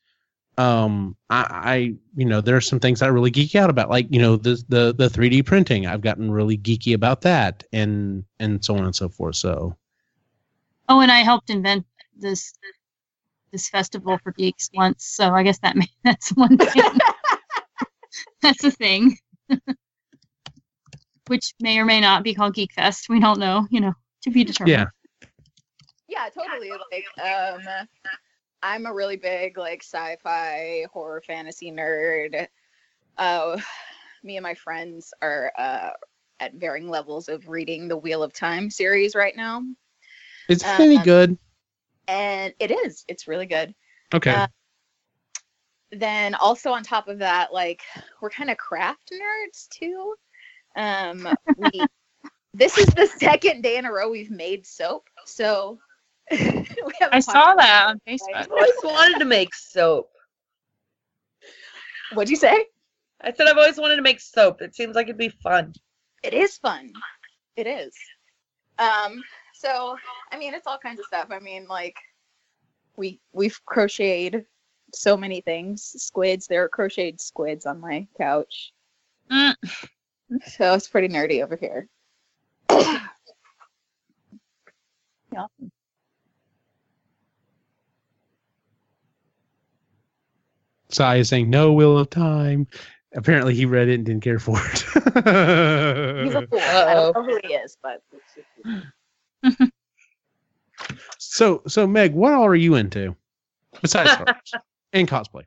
[0.57, 1.75] um I, I
[2.15, 4.63] you know there are some things I really geek out about like you know the
[4.69, 8.95] the the 3D printing I've gotten really geeky about that and and so on and
[8.95, 9.75] so forth so
[10.89, 11.87] oh and i helped invent
[12.17, 12.53] this
[13.51, 16.83] this festival for geeks once so i guess that may, that's one thing.
[18.41, 19.17] That's a thing.
[21.27, 23.93] Which may or may not be called geek fest we don't know you know
[24.23, 24.77] to be determined.
[24.77, 24.85] Yeah.
[26.07, 26.69] Yeah, totally.
[26.69, 27.61] Like, um,
[28.61, 32.47] I'm a really big like sci-fi horror fantasy nerd.
[33.17, 33.59] Uh,
[34.23, 35.89] me and my friends are uh
[36.39, 39.63] at varying levels of reading the Wheel of Time series right now,
[40.49, 41.37] is it any Uh, good
[42.07, 43.05] and it is.
[43.07, 43.73] It's really good.
[44.13, 44.47] okay uh,
[45.91, 47.81] Then also on top of that, like
[48.21, 50.15] we're kind of craft nerds too.
[50.75, 51.69] Um, we
[52.53, 55.79] this is the second day in a row we've made soap, so
[56.31, 56.37] we
[56.99, 57.99] have a i saw that on
[58.33, 60.09] I've always wanted to make soap.
[62.13, 62.65] What'd you say?
[63.21, 64.61] I said I've always wanted to make soap.
[64.61, 65.73] It seems like it'd be fun.
[66.23, 66.93] It is fun.
[67.55, 67.93] It is.
[68.79, 69.21] Um,
[69.63, 69.97] so
[70.31, 71.27] I mean it's all kinds of stuff.
[71.31, 71.95] I mean, like
[72.97, 74.45] we we've crocheted
[74.93, 75.83] so many things.
[75.97, 78.73] Squids, there are crocheted squids on my couch.
[79.31, 79.55] Mm.
[80.47, 81.87] So it's pretty nerdy over here.
[85.31, 85.47] Yeah.
[90.89, 92.67] Sai is saying no Wheel of Time
[93.15, 94.93] apparently he read it and didn't care for it He's
[96.35, 96.59] a fool.
[96.59, 97.13] I Uh-oh.
[97.13, 98.01] don't know who he is, but
[101.17, 103.15] so so Meg what all are you into
[103.81, 104.63] besides Star Wars
[104.93, 105.43] and cosplay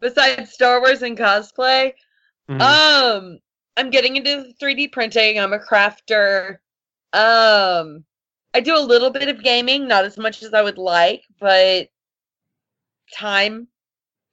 [0.00, 1.92] Besides Star Wars and cosplay,
[2.50, 2.60] Mhm.
[2.60, 3.38] um,
[3.78, 5.38] I'm getting into 3D printing.
[5.40, 6.58] I'm a crafter.
[7.14, 8.04] Um,
[8.52, 11.88] I do a little bit of gaming, not as much as I would like, but
[13.14, 13.66] time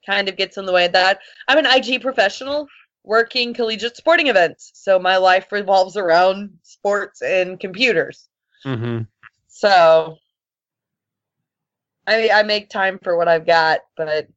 [0.05, 1.19] kind of gets in the way of that.
[1.47, 2.67] I'm an IT professional
[3.03, 8.27] working collegiate sporting events, so my life revolves around sports and computers.
[8.65, 9.07] Mhm.
[9.47, 10.17] So
[12.07, 14.27] I I make time for what I've got, but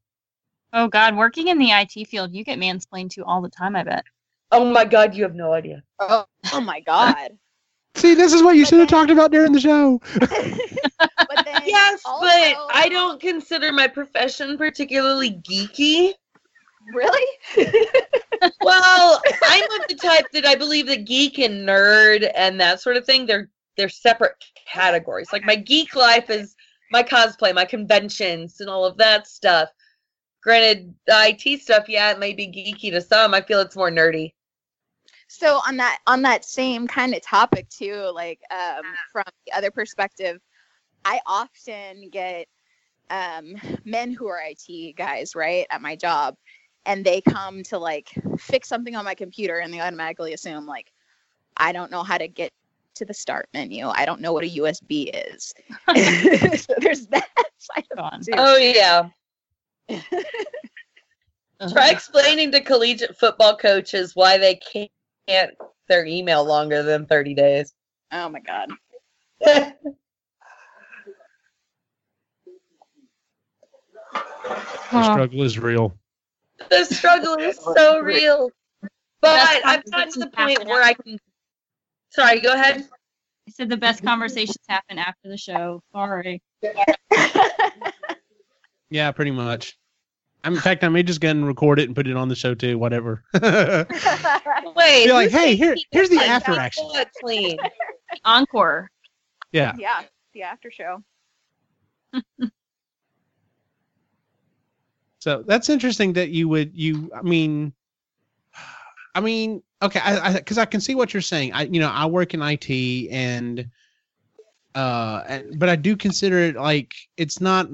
[0.72, 3.76] Oh God, working in the IT field, you get mansplained to all the time.
[3.76, 4.04] I bet.
[4.50, 5.82] oh my god, you have no idea.
[6.00, 7.38] oh, oh my god.
[7.96, 12.26] see this is what you should have talked about during the show but Yes, also,
[12.26, 16.12] but I don't consider my profession particularly geeky.
[16.92, 17.26] Really?
[18.60, 22.96] Well, I'm of the type that I believe that geek and nerd and that sort
[22.96, 25.32] of thing, they're they're separate categories.
[25.32, 26.54] Like my geek life is
[26.90, 29.70] my cosplay, my conventions and all of that stuff.
[30.42, 33.34] Granted, the IT stuff, yeah, it may be geeky to some.
[33.34, 34.32] I feel it's more nerdy.
[35.26, 39.70] so on that on that same kind of topic too, like um, from the other
[39.70, 40.40] perspective,
[41.04, 42.46] I often get
[43.10, 43.54] um,
[43.84, 46.36] men who are IT guys, right, at my job,
[46.86, 50.92] and they come to like fix something on my computer, and they automatically assume like
[51.56, 52.52] I don't know how to get
[52.94, 53.88] to the start menu.
[53.88, 55.52] I don't know what a USB is.
[56.60, 57.28] so there's that
[57.58, 58.32] side of it too.
[58.36, 59.08] Oh yeah.
[61.72, 64.90] Try explaining to collegiate football coaches why they can't
[65.88, 67.74] their email longer than 30 days.
[68.12, 68.70] Oh my god.
[74.92, 75.96] The struggle is real.
[76.70, 78.50] the struggle is so real.
[79.20, 81.18] But I've gotten to the point where I can.
[82.14, 82.88] Sorry, go ahead.
[83.48, 85.82] I said the best conversations happen after the show.
[85.92, 86.40] Sorry.
[88.90, 89.76] Yeah, pretty much.
[90.44, 92.36] I'm, in fact, I may just go and record it and put it on the
[92.36, 92.78] show too.
[92.78, 93.24] Whatever.
[93.34, 93.88] Wait.
[93.88, 93.92] Be
[94.76, 95.12] Wait.
[95.12, 96.88] like, hey, saying here, here's the after like action.
[97.20, 97.58] Clean.
[98.24, 98.90] Encore.
[99.52, 99.72] Yeah.
[99.78, 100.02] yeah,
[100.32, 101.02] the after show.
[105.18, 107.10] So that's interesting that you would you.
[107.16, 107.72] I mean,
[109.14, 111.52] I mean, okay, I because I, can see what you're saying.
[111.52, 113.68] I you know I work in IT and
[114.74, 117.68] uh, and- but I do consider it like it's not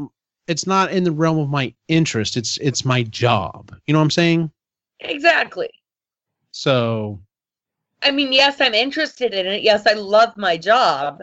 [0.47, 2.37] it's not in the realm of my interest.
[2.37, 3.75] It's it's my job.
[3.87, 4.51] You know what I'm saying?
[5.01, 5.71] Exactly.
[6.53, 7.21] So
[8.03, 9.63] I mean, yes, I'm interested in it.
[9.63, 11.23] Yes, I love my job.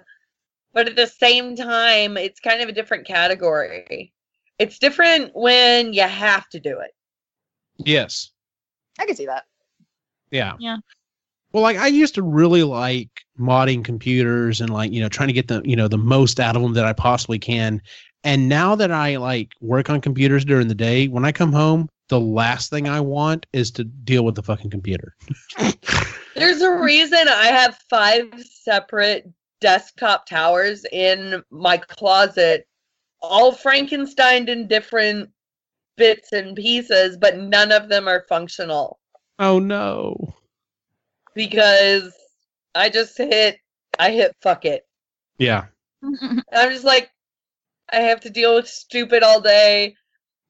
[0.74, 4.14] But at the same time, it's kind of a different category.
[4.60, 6.92] It's different when you have to do it.
[7.78, 8.32] yes,
[9.00, 9.46] I can see that.
[10.32, 10.78] Yeah, Yeah.
[11.54, 13.10] Well, like I used to really like
[13.40, 16.56] modding computers and like you know trying to get the you know the most out
[16.56, 17.82] of them that I possibly can.
[18.24, 21.88] And now that I like work on computers during the day, when I come home,
[22.10, 25.16] the last thing I want is to deal with the fucking computer.
[26.36, 32.68] There's a reason I have five separate desktop towers in my closet,
[33.22, 35.30] all Frankenstein in different
[35.96, 39.00] bits and pieces, but none of them are functional
[39.40, 40.36] Oh no.
[41.36, 42.14] because
[42.76, 43.60] I just hit,
[44.00, 44.88] I hit fuck it.
[45.38, 45.66] Yeah.
[46.02, 47.10] And I'm just like,
[47.92, 49.96] I have to deal with stupid all day.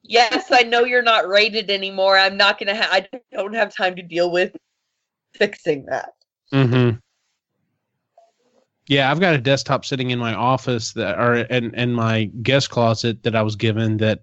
[0.04, 2.18] Yes, I know you're not rated anymore.
[2.18, 2.76] I'm not gonna.
[2.76, 4.56] Ha- I don't have time to deal with
[5.34, 6.14] fixing that.
[6.54, 6.98] Mm-hmm.
[8.88, 12.70] Yeah, I've got a desktop sitting in my office that or in, in my guest
[12.70, 14.22] closet that I was given that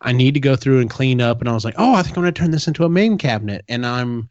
[0.00, 2.16] I need to go through and clean up and I was like, Oh, I think
[2.16, 4.28] I'm gonna turn this into a MAME cabinet and I'm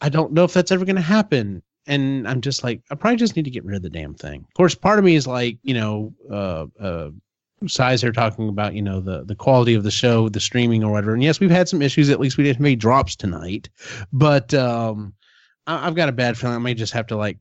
[0.00, 1.62] I don't know if that's ever gonna happen.
[1.86, 4.40] And I'm just like, I probably just need to get rid of the damn thing.
[4.40, 7.10] Of course, part of me is like, you know, uh uh
[7.68, 10.92] size here talking about, you know, the the quality of the show, the streaming or
[10.92, 11.14] whatever.
[11.14, 13.68] And yes, we've had some issues, at least we didn't make drops tonight.
[14.12, 15.14] But um
[15.66, 17.38] I, I've got a bad feeling I may just have to like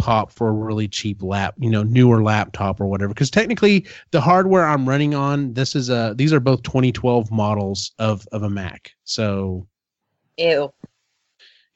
[0.00, 3.10] pop for a really cheap lap, you know, newer laptop or whatever.
[3.10, 7.92] Because technically, the hardware I'm running on, this is a these are both 2012 models
[7.98, 8.92] of of a Mac.
[9.04, 9.66] So
[10.38, 10.72] Ew.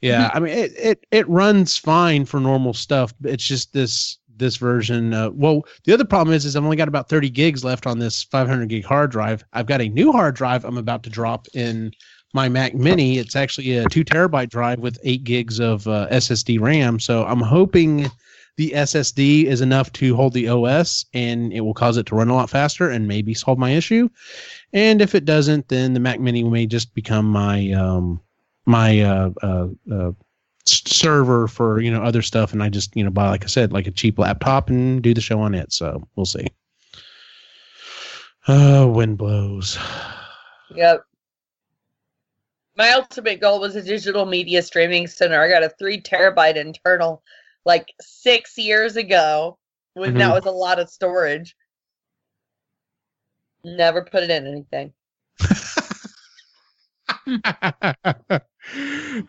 [0.00, 3.14] yeah, I mean it it it runs fine for normal stuff.
[3.20, 5.12] But it's just this this version.
[5.12, 7.98] Uh, well, the other problem is is I've only got about 30 gigs left on
[7.98, 9.44] this 500 gig hard drive.
[9.52, 11.92] I've got a new hard drive I'm about to drop in
[12.34, 13.18] my Mac Mini.
[13.18, 17.00] It's actually a two terabyte drive with eight gigs of uh, SSD RAM.
[17.00, 18.10] So I'm hoping
[18.56, 22.28] the SSD is enough to hold the OS and it will cause it to run
[22.28, 24.08] a lot faster and maybe solve my issue.
[24.72, 28.20] And if it doesn't, then the Mac Mini may just become my um,
[28.66, 30.12] my uh, uh, uh,
[30.66, 33.72] server for you know other stuff, and I just you know buy like I said
[33.72, 35.72] like a cheap laptop and do the show on it.
[35.72, 36.46] So we'll see.
[38.48, 39.78] Oh, wind blows.
[40.74, 41.04] Yep.
[42.76, 45.40] My ultimate goal was a digital media streaming center.
[45.40, 47.22] I got a three terabyte internal
[47.64, 49.58] like six years ago.
[49.94, 50.34] When that Mhm.
[50.34, 51.56] was a lot of storage.
[53.62, 54.92] Never put it in anything.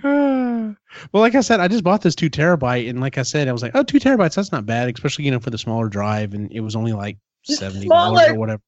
[0.04, 0.76] well,
[1.14, 3.62] like I said, I just bought this two terabyte, and like I said, I was
[3.62, 6.52] like, oh, two terabytes, that's not bad, especially you know for the smaller drive, and
[6.52, 8.62] it was only like seventy dollars or whatever.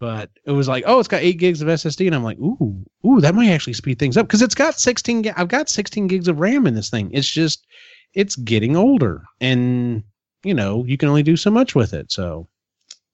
[0.00, 2.84] But it was like, oh, it's got eight gigs of SSD, and I'm like, ooh,
[3.04, 5.22] ooh, that might actually speed things up because it's got sixteen.
[5.24, 7.10] gi- I've got sixteen gigs of RAM in this thing.
[7.12, 7.66] It's just,
[8.14, 10.04] it's getting older, and
[10.44, 12.12] you know, you can only do so much with it.
[12.12, 12.46] So,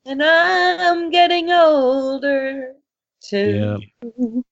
[0.05, 2.74] And I'm getting older
[3.22, 3.82] too.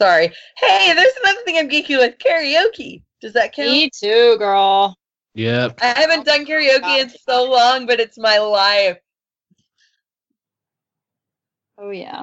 [0.00, 0.32] Sorry.
[0.58, 3.02] Hey, there's another thing I'm geeky with karaoke.
[3.20, 3.70] Does that count?
[3.70, 4.96] Me too, girl.
[5.34, 5.78] Yep.
[5.82, 8.98] I haven't done karaoke in so long, but it's my life.
[11.78, 12.22] Oh yeah.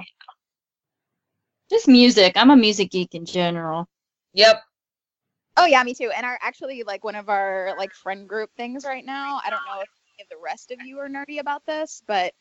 [1.69, 2.33] Just music.
[2.35, 3.87] I'm a music geek in general.
[4.33, 4.61] Yep.
[5.57, 6.11] Oh yeah, me too.
[6.15, 9.39] And our actually like one of our like friend group things right now.
[9.45, 9.89] I don't know if
[10.21, 12.33] of the rest of you are nerdy about this, but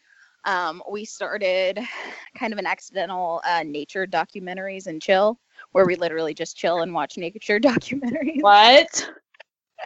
[0.45, 1.79] um, we started
[2.39, 5.39] kind of an accidental uh, nature documentaries and chill,
[5.73, 8.43] where we literally just chill and watch nature documentaries.
[8.43, 9.11] What?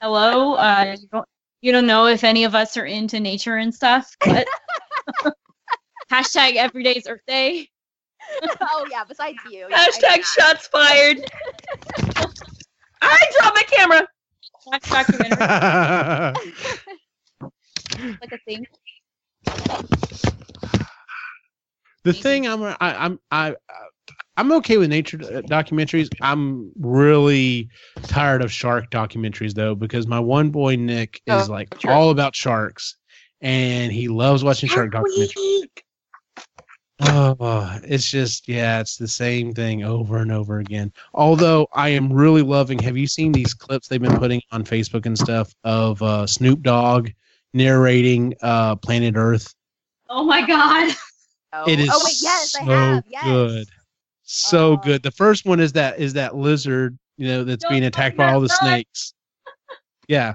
[0.00, 0.54] Hello?
[0.54, 1.28] Uh, you don't
[1.62, 4.46] you don't know if any of us are into nature and stuff, but
[6.10, 7.68] hashtag everyday's Earth Day.
[8.60, 9.66] oh yeah, besides you.
[9.70, 11.18] yeah, Hashtag shots fired.
[13.02, 14.06] I dropped my camera.
[14.66, 16.34] Watch documentary the
[18.20, 18.66] like a thing.
[22.02, 23.54] The thing I'm I, I'm I
[24.36, 26.08] I'm okay with nature uh, documentaries.
[26.20, 27.68] I'm really
[28.02, 31.90] tired of shark documentaries though because my one boy Nick is Oh, like sure.
[31.92, 32.96] all about sharks
[33.40, 35.68] and he loves watching shark documentaries.
[37.00, 40.92] Oh, it's just yeah, it's the same thing over and over again.
[41.12, 42.78] Although I am really loving.
[42.78, 46.62] Have you seen these clips they've been putting on Facebook and stuff of uh, Snoop
[46.62, 47.10] Dogg
[47.52, 49.54] narrating uh, Planet Earth?
[50.08, 50.94] Oh my god.
[51.52, 51.70] Oh.
[51.70, 53.04] It is oh wait, yes, so I have.
[53.08, 53.24] Yes.
[53.24, 53.68] good,
[54.22, 54.76] so Oh.
[54.78, 55.02] good.
[55.02, 58.32] The first one is that is that lizard, you know, that's Don't being attacked by
[58.32, 59.14] all the mess snakes.
[60.08, 60.34] Yeah,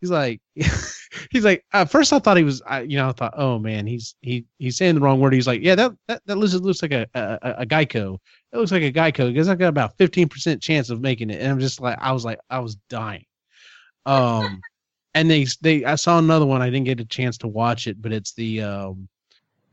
[0.00, 0.40] he's like,
[1.30, 1.64] he's like.
[1.72, 4.44] At first, I thought he was, I, you know, I thought, oh man, he's he
[4.58, 5.32] he's saying the wrong word.
[5.32, 8.18] He's like, yeah, that that, that lizard looks like a, a a- Geico.
[8.52, 11.40] It looks like a Geico because i've got about fifteen percent chance of making it,
[11.40, 13.24] and I'm just like, I was like, I was dying.
[14.06, 14.60] Um,
[15.14, 16.62] and they they I saw another one.
[16.62, 19.08] I didn't get a chance to watch it, but it's the um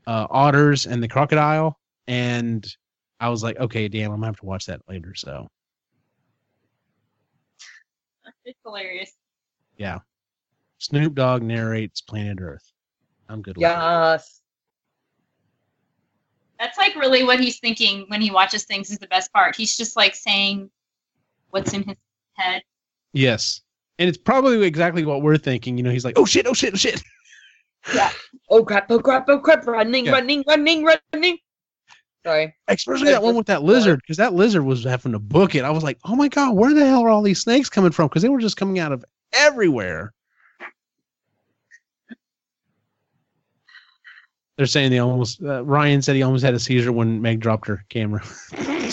[0.06, 2.66] uh, otters and the crocodile, and
[3.20, 5.14] I was like, okay, damn, I'm gonna have to watch that later.
[5.14, 5.48] So
[8.44, 9.12] It's hilarious.
[9.78, 10.00] yeah,
[10.84, 12.70] Snoop Dogg narrates Planet Earth.
[13.30, 13.56] I'm good.
[13.56, 13.68] with it.
[13.70, 14.42] Yes.
[16.58, 19.56] That's like really what he's thinking when he watches things is the best part.
[19.56, 20.70] He's just like saying
[21.50, 21.96] what's in his
[22.34, 22.62] head.
[23.12, 23.62] Yes,
[23.98, 25.76] and it's probably exactly what we're thinking.
[25.78, 27.02] You know, he's like, oh shit, oh shit, oh shit.
[27.94, 28.10] Yeah.
[28.50, 29.66] Oh crap, oh crap, oh crap.
[29.66, 30.12] Running, Yeah.
[30.12, 31.38] running, running, running.
[32.24, 32.54] Sorry.
[32.68, 35.64] Especially that one with that lizard, because that lizard was having to book it.
[35.64, 38.08] I was like, oh my god, where the hell are all these snakes coming from?
[38.08, 40.12] Because they were just coming out of everywhere.
[44.56, 45.42] They're saying they almost.
[45.42, 48.22] Uh, Ryan said he almost had a seizure when Meg dropped her camera.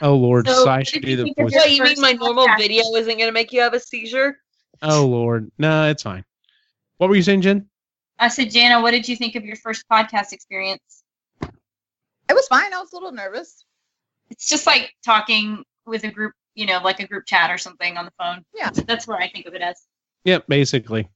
[0.00, 1.52] Oh Lord, So, Sai what should did do the voice.
[1.52, 2.58] What, you mean my normal podcast.
[2.58, 4.38] video isn't going to make you have a seizure?
[4.80, 6.24] Oh Lord, no, it's fine.
[6.98, 7.68] What were you saying, Jen?
[8.20, 11.02] I said, Jana, what did you think of your first podcast experience?
[11.42, 12.72] It was fine.
[12.72, 13.64] I was a little nervous.
[14.30, 17.96] It's just like talking with a group, you know, like a group chat or something
[17.96, 18.44] on the phone.
[18.54, 18.70] Yeah.
[18.70, 19.82] That's what I think of it as.
[20.24, 21.08] Yep, basically.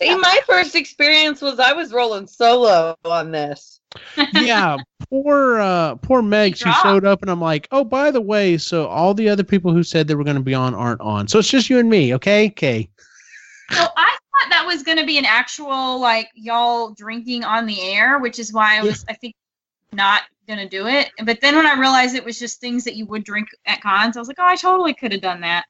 [0.00, 3.80] See, my first experience was I was rolling solo on this.
[4.32, 4.78] yeah,
[5.10, 6.56] poor uh poor Meg.
[6.56, 6.82] She dropped.
[6.82, 9.82] showed up and I'm like, oh, by the way, so all the other people who
[9.82, 11.28] said they were gonna be on aren't on.
[11.28, 12.46] So it's just you and me, okay?
[12.46, 12.88] Okay.
[13.70, 17.80] So I thought that was going to be an actual, like, y'all drinking on the
[17.80, 19.34] air, which is why I was, I think,
[19.92, 21.10] not going to do it.
[21.24, 24.16] But then when I realized it was just things that you would drink at cons,
[24.16, 25.66] I was like, oh, I totally could have done that.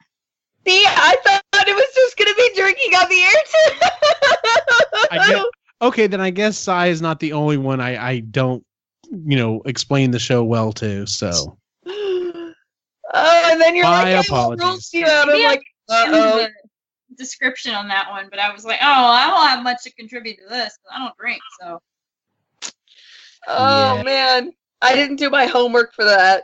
[0.67, 5.07] See, I thought it was just going to be drinking on the air too.
[5.11, 5.45] I get
[5.81, 8.63] okay, then I guess Sai is not the only one I, I don't
[9.09, 11.57] you know explain the show well to, so
[11.87, 12.53] oh,
[13.51, 14.63] and then you're My like, hey, what apologies.
[14.63, 15.29] rules you have?
[15.29, 16.47] I'm like, uh oh.
[17.17, 20.37] description on that one, but I was like, oh, I don't have much to contribute
[20.37, 21.41] to this 'cause I don't drink.
[21.59, 21.79] So
[23.47, 24.03] Oh Yeah.
[24.03, 26.43] man, I didn't do my homework for that.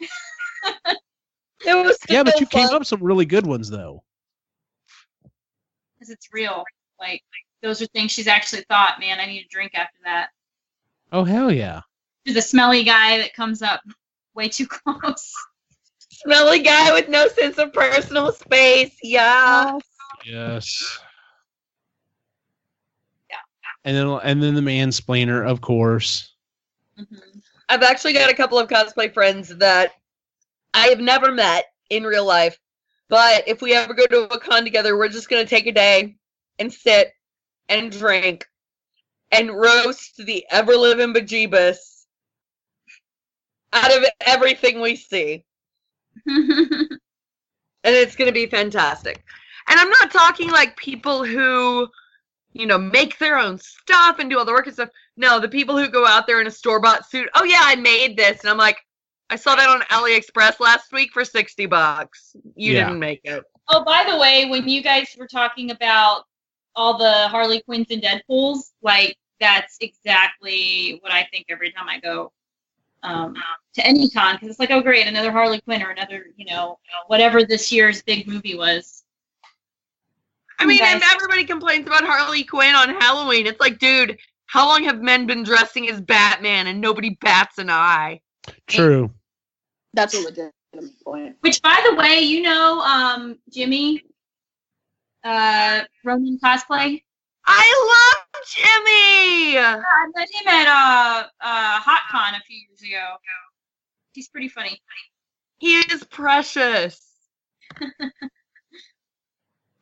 [1.66, 4.02] it was yeah, but so you came up with some really good ones though.
[5.98, 6.64] because it's real,
[6.98, 7.22] like
[7.62, 8.98] those are things she's actually thought.
[9.00, 10.30] Man, I need a drink after that.
[11.12, 11.80] Oh hell yeah.
[12.26, 13.82] To the smelly guy that comes up
[14.34, 15.32] way too close.
[16.10, 18.96] smelly guy with no sense of personal space.
[19.02, 19.78] Yeah.
[20.24, 20.98] Yes.
[23.28, 23.36] Yeah.
[23.84, 26.34] And then and then the mansplainer, of course.
[26.98, 27.42] Mhm.
[27.68, 29.92] I've actually got a couple of cosplay friends that
[30.74, 32.58] I have never met in real life.
[33.08, 36.16] But if we ever go to a con together, we're just gonna take a day
[36.58, 37.12] and sit
[37.68, 38.46] and drink
[39.32, 41.76] and roast the ever living bejeebus
[43.72, 45.44] out of everything we see.
[46.26, 46.98] and
[47.84, 49.22] it's going to be fantastic.
[49.68, 51.88] And I'm not talking like people who,
[52.52, 54.88] you know, make their own stuff and do all the work and stuff.
[55.16, 57.28] No, the people who go out there in a store bought suit.
[57.34, 58.78] Oh yeah, I made this, and I'm like,
[59.30, 62.34] I saw that on AliExpress last week for sixty bucks.
[62.56, 62.84] You Yeah.
[62.86, 63.44] didn't make it.
[63.68, 66.24] Oh, by the way, when you guys were talking about
[66.74, 72.00] all the Harley Quinns and Deadpools, like that's exactly what I think every time I
[72.00, 72.32] go
[73.02, 73.34] um,
[73.74, 76.78] to any con because it's like, oh great, another Harley Quinn or another, you know,
[77.06, 79.04] whatever this year's big movie was.
[80.58, 80.94] I mean, Guys.
[80.94, 83.46] and everybody complains about Harley Quinn on Halloween.
[83.46, 87.70] It's like, dude, how long have men been dressing as Batman and nobody bats an
[87.70, 88.20] eye?
[88.66, 89.10] True.
[89.94, 90.52] That's a legitimate
[91.04, 91.36] point.
[91.40, 94.04] Which, by the way, you know, um, Jimmy,
[95.24, 97.02] uh, Roman cosplay.
[97.46, 99.58] I love Jimmy.
[99.58, 103.16] I met him at uh, uh, HotCon a few years ago.
[104.12, 104.80] He's pretty funny.
[105.58, 107.00] He is precious.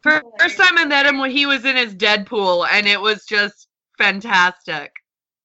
[0.03, 3.69] First time I met him when he was in his Deadpool, and it was just
[3.99, 4.93] fantastic.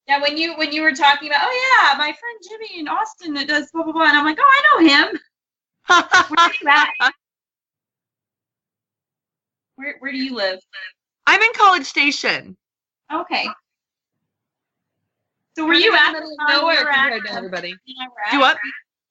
[0.07, 3.33] Yeah, when you when you were talking about, oh yeah, my friend Jimmy in Austin
[3.35, 5.19] that does blah blah blah, and I'm like, oh, I know him.
[5.87, 7.13] Where are you at?
[9.75, 10.59] Where Where do you live?
[11.25, 12.57] I'm in College Station.
[13.13, 13.47] Okay.
[15.55, 17.69] So were you at the con we nowhere were at, compared to everybody?
[17.85, 18.57] you and I were Do what?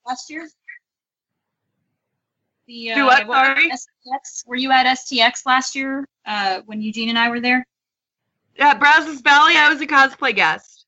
[0.07, 0.49] last year?
[2.67, 3.27] The, uh, Do what?
[3.27, 3.71] Sorry?
[3.71, 4.47] STX.
[4.47, 7.67] Were you at STX last year uh, when Eugene and I were there?
[8.59, 10.82] At Brazos Valley, I was a cosplay guest.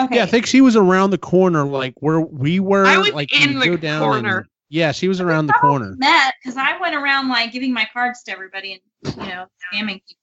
[0.00, 0.16] Okay.
[0.16, 2.86] Yeah, I think she was around the corner, like where we were.
[2.86, 4.38] I was like in you the go down corner.
[4.38, 5.94] and- yeah, she was around the corner.
[5.98, 10.00] met because I went around like giving my cards to everybody and you know scamming
[10.08, 10.16] people.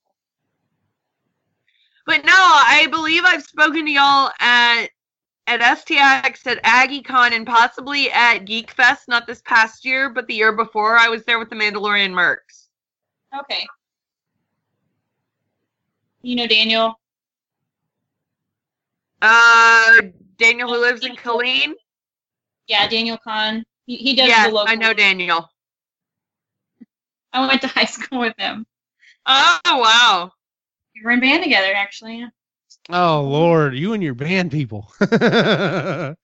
[2.05, 4.88] But no, I believe I've spoken to y'all at
[5.47, 9.07] at STX, at AggieCon, and possibly at Geek Fest.
[9.07, 10.97] Not this past year, but the year before.
[10.97, 12.68] I was there with the Mandalorian Mercs.
[13.39, 13.66] Okay.
[16.24, 16.99] You know Daniel.
[19.22, 20.01] Uh,
[20.38, 21.74] Daniel, who lives in Killeen.
[22.67, 23.63] Yeah, Daniel Kahn.
[23.86, 24.72] He, he does Yes, the local.
[24.72, 25.49] I know Daniel.
[27.34, 28.65] I went to high school with him.
[29.26, 30.32] Oh wow!
[30.95, 32.26] We were in band together, actually.
[32.89, 34.91] Oh Lord, you and your band people.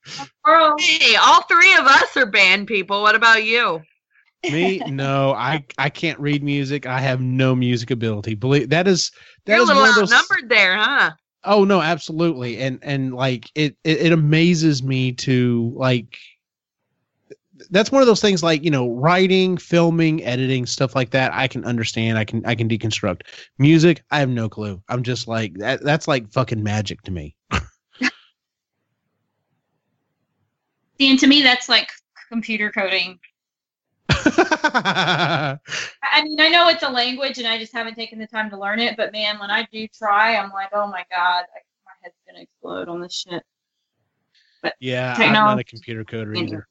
[0.79, 3.01] Hey, all three of us are band people.
[3.01, 3.81] What about you?
[4.43, 6.85] Me, no, I I can't read music.
[6.85, 8.35] I have no music ability.
[8.35, 9.11] Believe that is
[9.45, 10.11] that You're a little one of those.
[10.13, 11.11] outnumbered there, huh?
[11.47, 16.17] Oh no, absolutely, and and like it, it it amazes me to like.
[17.71, 21.33] That's one of those things like you know writing, filming, editing, stuff like that.
[21.33, 22.17] I can understand.
[22.17, 23.21] I can I can deconstruct.
[23.59, 24.83] Music, I have no clue.
[24.89, 25.81] I'm just like that.
[25.83, 27.33] That's like fucking magic to me.
[30.99, 31.89] and to me, that's like
[32.29, 33.19] computer coding.
[34.09, 35.59] I
[36.23, 38.79] mean, I know it's a language, and I just haven't taken the time to learn
[38.79, 38.95] it.
[38.97, 42.41] But man, when I do try, I'm like, oh my god, I, my head's gonna
[42.41, 43.43] explode on this shit.
[44.61, 46.67] But yeah, I'm not a computer coder either.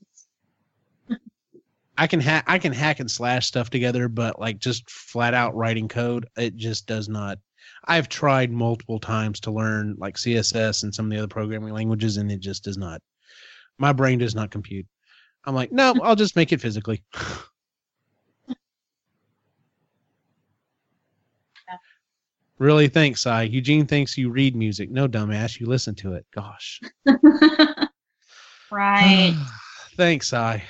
[1.98, 5.54] I can hack I can hack and slash stuff together, but like just flat out
[5.56, 7.38] writing code, it just does not.
[7.84, 12.16] I've tried multiple times to learn like CSS and some of the other programming languages,
[12.16, 13.00] and it just does not.
[13.78, 14.86] My brain does not compute.
[15.46, 17.02] I'm like, no, I'll just make it physically.
[22.58, 22.88] really?
[22.88, 23.42] Thanks, Cy.
[23.42, 24.90] Eugene thinks you read music.
[24.90, 26.26] No, dumbass, you listen to it.
[26.34, 26.80] Gosh.
[28.70, 29.34] right.
[29.96, 30.62] Thanks, I.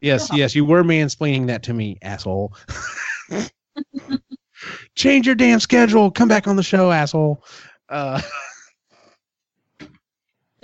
[0.00, 2.54] Yes, yes, you were mansplaining that to me, asshole.
[4.94, 6.10] Change your damn schedule.
[6.10, 7.42] Come back on the show, asshole.
[7.88, 8.20] Uh,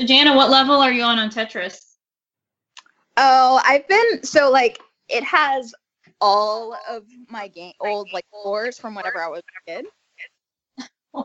[0.02, 1.91] So Jana, what level are you on on Tetris?
[3.16, 5.74] Oh, I've been so like it has
[6.20, 9.86] all of my game old like scores from whenever I was a kid.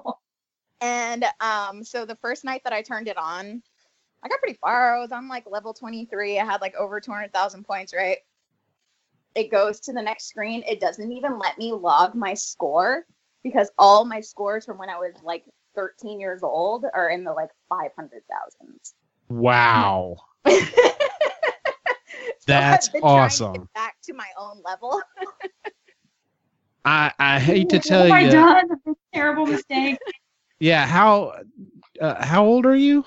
[0.82, 3.64] And um so the first night that I turned it on,
[4.24, 4.96] I got pretty far.
[4.96, 6.40] I was on like level 23.
[6.40, 8.18] I had like over 200,000 points, right?
[9.36, 10.64] It goes to the next screen.
[10.68, 13.06] It doesn't even let me log my score
[13.44, 15.46] because all my scores from when I was like
[15.76, 18.94] 13 years old are in the like 500,000s.
[19.30, 20.18] wow.
[22.48, 23.53] So That's I've been trying to awesome.
[23.53, 25.02] get back to my own level.
[26.86, 28.32] I, I hate to tell what have I you.
[28.32, 28.68] done?
[28.86, 29.98] This terrible mistake.
[30.60, 31.34] Yeah, how
[32.02, 33.06] uh, how old are you?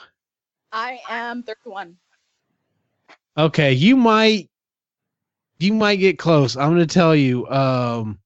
[0.73, 1.97] I am 31.
[3.39, 4.49] Okay, you might
[5.59, 6.57] you might get close.
[6.57, 8.19] I'm going to tell you um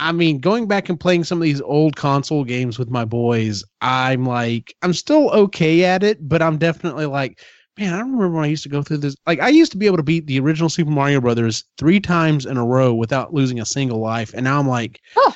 [0.00, 3.64] I mean, going back and playing some of these old console games with my boys,
[3.80, 7.40] I'm like I'm still okay at it, but I'm definitely like
[7.78, 9.14] man, I remember when I used to go through this.
[9.26, 12.44] Like, I used to be able to beat the original Super Mario Brothers three times
[12.46, 15.34] in a row without losing a single life, and now I'm like, Oh.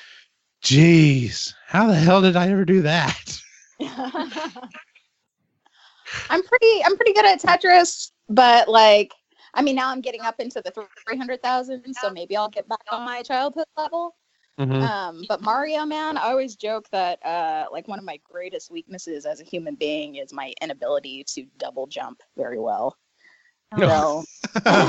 [0.62, 3.40] jeez, how the hell did I ever do that?
[6.28, 9.12] I'm pretty I'm pretty good at Tetris, but like
[9.55, 12.69] I mean now I'm getting up into the three hundred thousand, so maybe I'll get
[12.69, 14.14] back on my childhood level.
[14.58, 14.82] Mhm.
[14.82, 19.26] Um, but Mario, man, I always joke that uh, like one of my greatest weaknesses
[19.26, 22.96] as a human being is my inability to double jump very well.
[23.72, 24.24] No.
[24.64, 24.82] So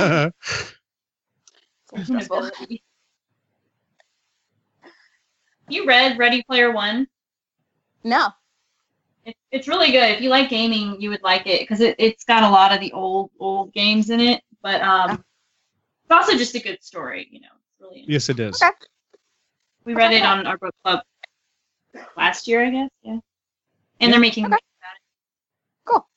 [1.91, 2.37] it's a little stressful.
[2.37, 2.83] Ability.
[5.69, 7.07] You read Ready Player One?
[8.03, 8.29] No,
[9.25, 10.11] It, it's really good.
[10.11, 12.79] If you like gaming, you would like it because it, it's got a lot of
[12.81, 14.43] the old old games in it.
[14.61, 15.11] But um,
[16.03, 17.27] it's also just a good story.
[17.31, 18.05] You know, it's really.
[18.07, 18.61] yes, it is.
[18.61, 18.71] Okay.
[19.85, 21.01] We read it on our book club
[22.17, 22.89] last year, I guess.
[23.01, 23.19] Yeah.
[23.99, 24.45] And they're making.
[24.45, 24.55] Okay.
[25.85, 26.07] cool.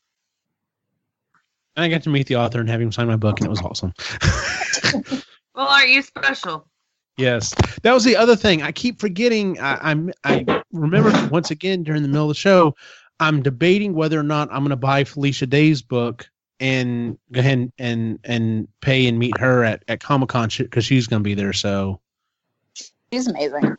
[1.77, 3.51] And I got to meet the author and have him sign my book, and it
[3.51, 3.93] was awesome.
[5.57, 6.69] Well, aren't you special?
[7.17, 8.63] Yes, that was the other thing.
[8.63, 9.59] I keep forgetting.
[9.59, 10.13] I, I'm.
[10.23, 12.77] I remember once again during the middle of the show,
[13.21, 16.29] I'm debating whether or not I'm going to buy Felicia Day's book
[16.61, 20.85] and go ahead and and, and pay and meet her at at Comic Con because
[20.85, 21.55] she's going to be there.
[21.55, 22.03] So
[23.13, 23.77] she's amazing.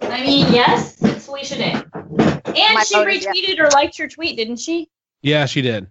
[0.00, 1.72] I mean, yes, it's Felicia Day.
[1.94, 3.36] And My she vote is yes.
[3.36, 4.88] retweeted or liked your tweet, didn't she?
[5.22, 5.86] yeah, she did.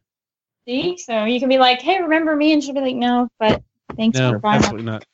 [0.68, 3.64] See, so you can be like, "Hey, remember me?" And she'll be like, "No, but
[3.98, 5.06] thanks No, for buying." my absolutely not.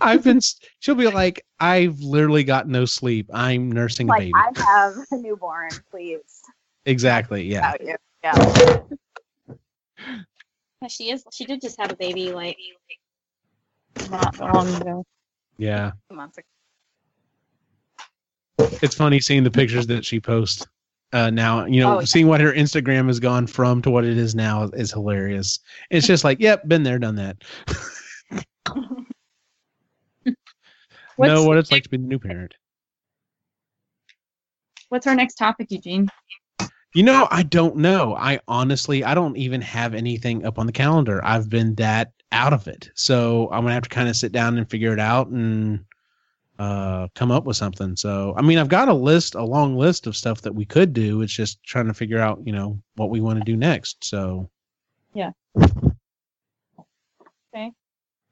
[0.00, 0.40] I've been.
[0.80, 3.30] She'll be like, I've literally got no sleep.
[3.32, 4.32] I'm nursing a Like baby.
[4.34, 6.42] I have a newborn, please.
[6.86, 7.44] exactly.
[7.44, 7.72] Yeah.
[7.80, 7.96] Yeah.
[10.82, 11.24] Yeah, she is.
[11.32, 12.56] She did just have a baby, like
[14.10, 15.04] not long ago.
[15.58, 15.92] Yeah.
[16.10, 16.46] Months ago.
[18.82, 20.66] it's funny seeing the pictures that she posts
[21.12, 21.64] uh, now.
[21.66, 22.04] You know, Oh, yeah.
[22.06, 25.60] seeing what her Instagram has gone from to what it is now is hilarious.
[25.90, 27.36] It's just like, yep, been there, done that.
[31.16, 32.54] Know what it's like to be the new parent.
[34.88, 36.08] What's our next topic, Eugene?
[36.92, 38.16] You know, I don't know.
[38.16, 41.24] I honestly, I don't even have anything up on the calendar.
[41.24, 44.58] I've been that out of it, so I'm gonna have to kind of sit down
[44.58, 45.84] and figure it out and
[46.58, 47.96] uh, come up with something.
[47.96, 50.92] So, I mean, I've got a list, a long list of stuff that we could
[50.92, 51.22] do.
[51.22, 54.04] It's just trying to figure out, you know, what we want to do next.
[54.04, 54.48] So,
[55.14, 55.30] Yeah.
[57.54, 57.72] Okay.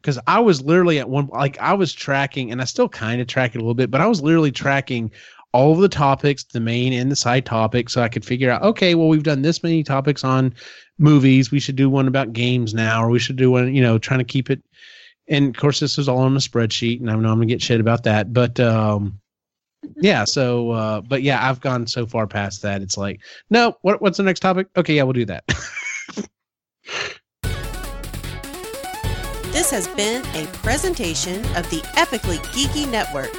[0.01, 3.27] Because I was literally at one, like I was tracking, and I still kind of
[3.29, 5.13] track it a little bit, but I was literally tracking
[5.53, 8.63] all of the topics, the main and the side topics, so I could figure out,
[8.63, 10.55] okay, well, we've done this many topics on
[11.03, 11.51] movies.
[11.51, 14.21] We should do one about games now, or we should do one, you know, trying
[14.21, 14.63] to keep it.
[15.29, 17.63] And of course, this is all on a spreadsheet, and I know I'm gonna get
[17.63, 19.21] shit about that, but um,
[19.97, 20.25] yeah.
[20.25, 22.83] So, uh, but yeah, I've gone so far past that.
[22.83, 23.21] It's like,
[23.51, 24.69] no, what, what's the next topic?
[24.77, 25.45] Okay, yeah, we'll do that.
[29.53, 33.31] This has been a presentation of the Epically Geeky Network.